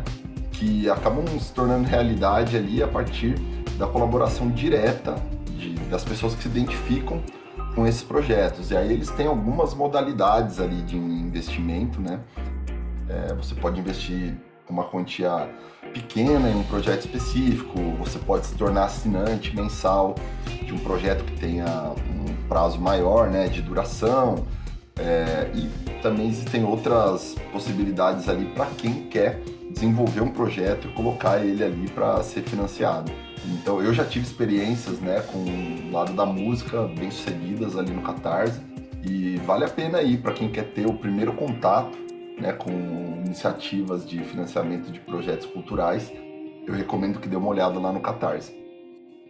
Que 0.52 0.90
acabam 0.90 1.26
se 1.40 1.54
tornando 1.54 1.88
realidade 1.88 2.58
ali 2.58 2.82
a 2.82 2.88
partir 2.88 3.36
da 3.78 3.86
colaboração 3.86 4.50
direta 4.50 5.14
de, 5.60 5.76
das 5.92 6.04
pessoas 6.04 6.34
que 6.34 6.42
se 6.42 6.48
identificam 6.48 7.22
com 7.76 7.86
esses 7.86 8.02
projetos. 8.02 8.72
E 8.72 8.78
aí 8.78 8.92
eles 8.92 9.12
têm 9.12 9.28
algumas 9.28 9.76
modalidades 9.76 10.60
ali 10.60 10.82
de 10.82 10.98
investimento, 10.98 12.02
né? 12.02 12.20
É, 13.10 13.34
você 13.34 13.56
pode 13.56 13.80
investir 13.80 14.36
uma 14.70 14.84
quantia 14.84 15.50
pequena 15.94 16.50
em 16.50 16.56
um 16.56 16.64
projeto 16.64 17.06
específico, 17.06 17.80
você 17.98 18.20
pode 18.20 18.46
se 18.46 18.56
tornar 18.56 18.86
assinante 18.86 19.56
mensal 19.56 20.16
de 20.66 20.74
um 20.74 20.80
projeto 20.80 21.24
que 21.24 21.40
tenha 21.40 21.66
um 21.66 22.48
prazo 22.48 22.80
maior 22.80 23.30
né, 23.30 23.48
de 23.48 23.62
duração. 23.62 24.46
É, 25.00 25.52
e 25.54 25.70
também 26.02 26.28
existem 26.28 26.66
outras 26.66 27.36
possibilidades 27.52 28.28
ali 28.28 28.46
para 28.46 28.66
quem 28.78 29.04
quer 29.10 29.42
desenvolver 29.72 30.22
um 30.22 30.32
projeto 30.32 30.88
e 30.88 30.94
colocar 30.94 31.38
ele 31.38 31.64
ali 31.64 31.88
para 31.90 32.22
ser 32.24 32.42
financiado. 32.42 33.12
Então 33.46 33.82
eu 33.82 33.94
já 33.94 34.04
tive 34.04 34.26
experiências 34.26 35.00
né, 35.00 35.22
com 35.32 35.38
o 35.38 35.92
lado 35.92 36.14
da 36.14 36.26
música 36.26 36.84
bem 36.98 37.12
sucedidas 37.12 37.78
ali 37.78 37.92
no 37.92 38.02
Catarse 38.02 38.60
e 39.04 39.38
vale 39.46 39.66
a 39.66 39.70
pena 39.70 40.02
ir 40.02 40.18
para 40.18 40.34
quem 40.34 40.50
quer 40.50 40.66
ter 40.72 40.88
o 40.88 40.94
primeiro 40.94 41.34
contato 41.34 42.07
né, 42.38 42.54
com 42.54 42.72
iniciativas 43.26 44.08
de 44.08 44.20
financiamento 44.20 44.92
de 44.92 45.00
projetos 45.00 45.46
culturais, 45.48 46.12
eu 46.66 46.74
recomendo 46.74 47.20
que 47.20 47.28
dê 47.28 47.36
uma 47.36 47.50
olhada 47.50 47.80
lá 47.80 47.92
no 47.92 48.00
Catarse. 48.00 48.56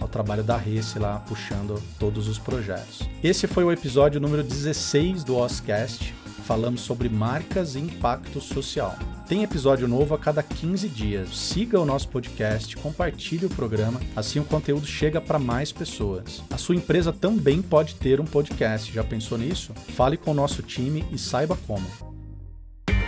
ao 0.01 0.09
trabalho 0.09 0.45
da 0.45 0.57
Rece 0.57 0.99
lá 0.99 1.19
puxando 1.21 1.83
todos 1.99 2.29
os 2.29 2.39
projetos. 2.39 3.09
Esse 3.23 3.47
foi 3.47 3.65
o 3.65 3.73
episódio 3.73 4.21
número 4.21 4.43
16 4.43 5.25
do 5.25 5.37
Oscast. 5.37 6.15
Falamos 6.47 6.83
sobre 6.83 7.09
marcas 7.09 7.75
e 7.75 7.81
impacto 7.81 8.41
social. 8.41 8.97
Tem 9.29 9.43
episódio 9.43 9.89
novo 9.89 10.15
a 10.15 10.19
cada 10.19 10.45
15 10.45 10.89
dias. 10.89 11.37
Siga 11.37 11.81
o 11.81 11.85
nosso 11.85 12.09
podcast, 12.09 12.77
compartilhe 12.77 13.47
o 13.47 13.51
programa, 13.51 14.01
assim 14.15 14.39
o 14.39 14.45
conteúdo 14.45 14.87
chega 14.87 15.21
para 15.21 15.41
mais 15.41 15.73
pessoas. 15.73 16.45
A 16.49 16.57
sua 16.57 16.77
empresa 16.77 17.13
também 17.13 17.61
pode 17.61 17.97
ter 17.97 18.21
um 18.21 18.25
podcast. 18.25 18.93
Já 18.93 19.03
pensou 19.03 19.37
nisso? 19.37 19.73
Fale 19.97 20.17
com 20.17 20.31
o 20.31 20.35
nosso 20.35 20.63
time 20.63 21.05
e 21.11 21.19
saiba 21.19 21.59
como. 21.67 21.85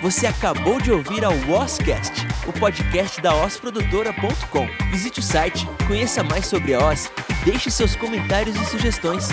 Você 0.03 0.27
acabou 0.27 0.81
de 0.81 0.91
ouvir 0.91 1.25
a 1.25 1.29
Oscast, 1.31 2.27
o 2.49 2.53
podcast 2.53 3.21
da 3.21 3.37
osprodutora.com. 3.45 4.67
Visite 4.91 5.21
o 5.21 5.23
site, 5.23 5.65
conheça 5.87 6.25
mais 6.25 6.47
sobre 6.47 6.75
a 6.75 6.91
Os 6.91 7.09
deixe 7.45 7.71
seus 7.71 7.95
comentários 7.95 8.57
e 8.57 8.65
sugestões. 8.67 9.29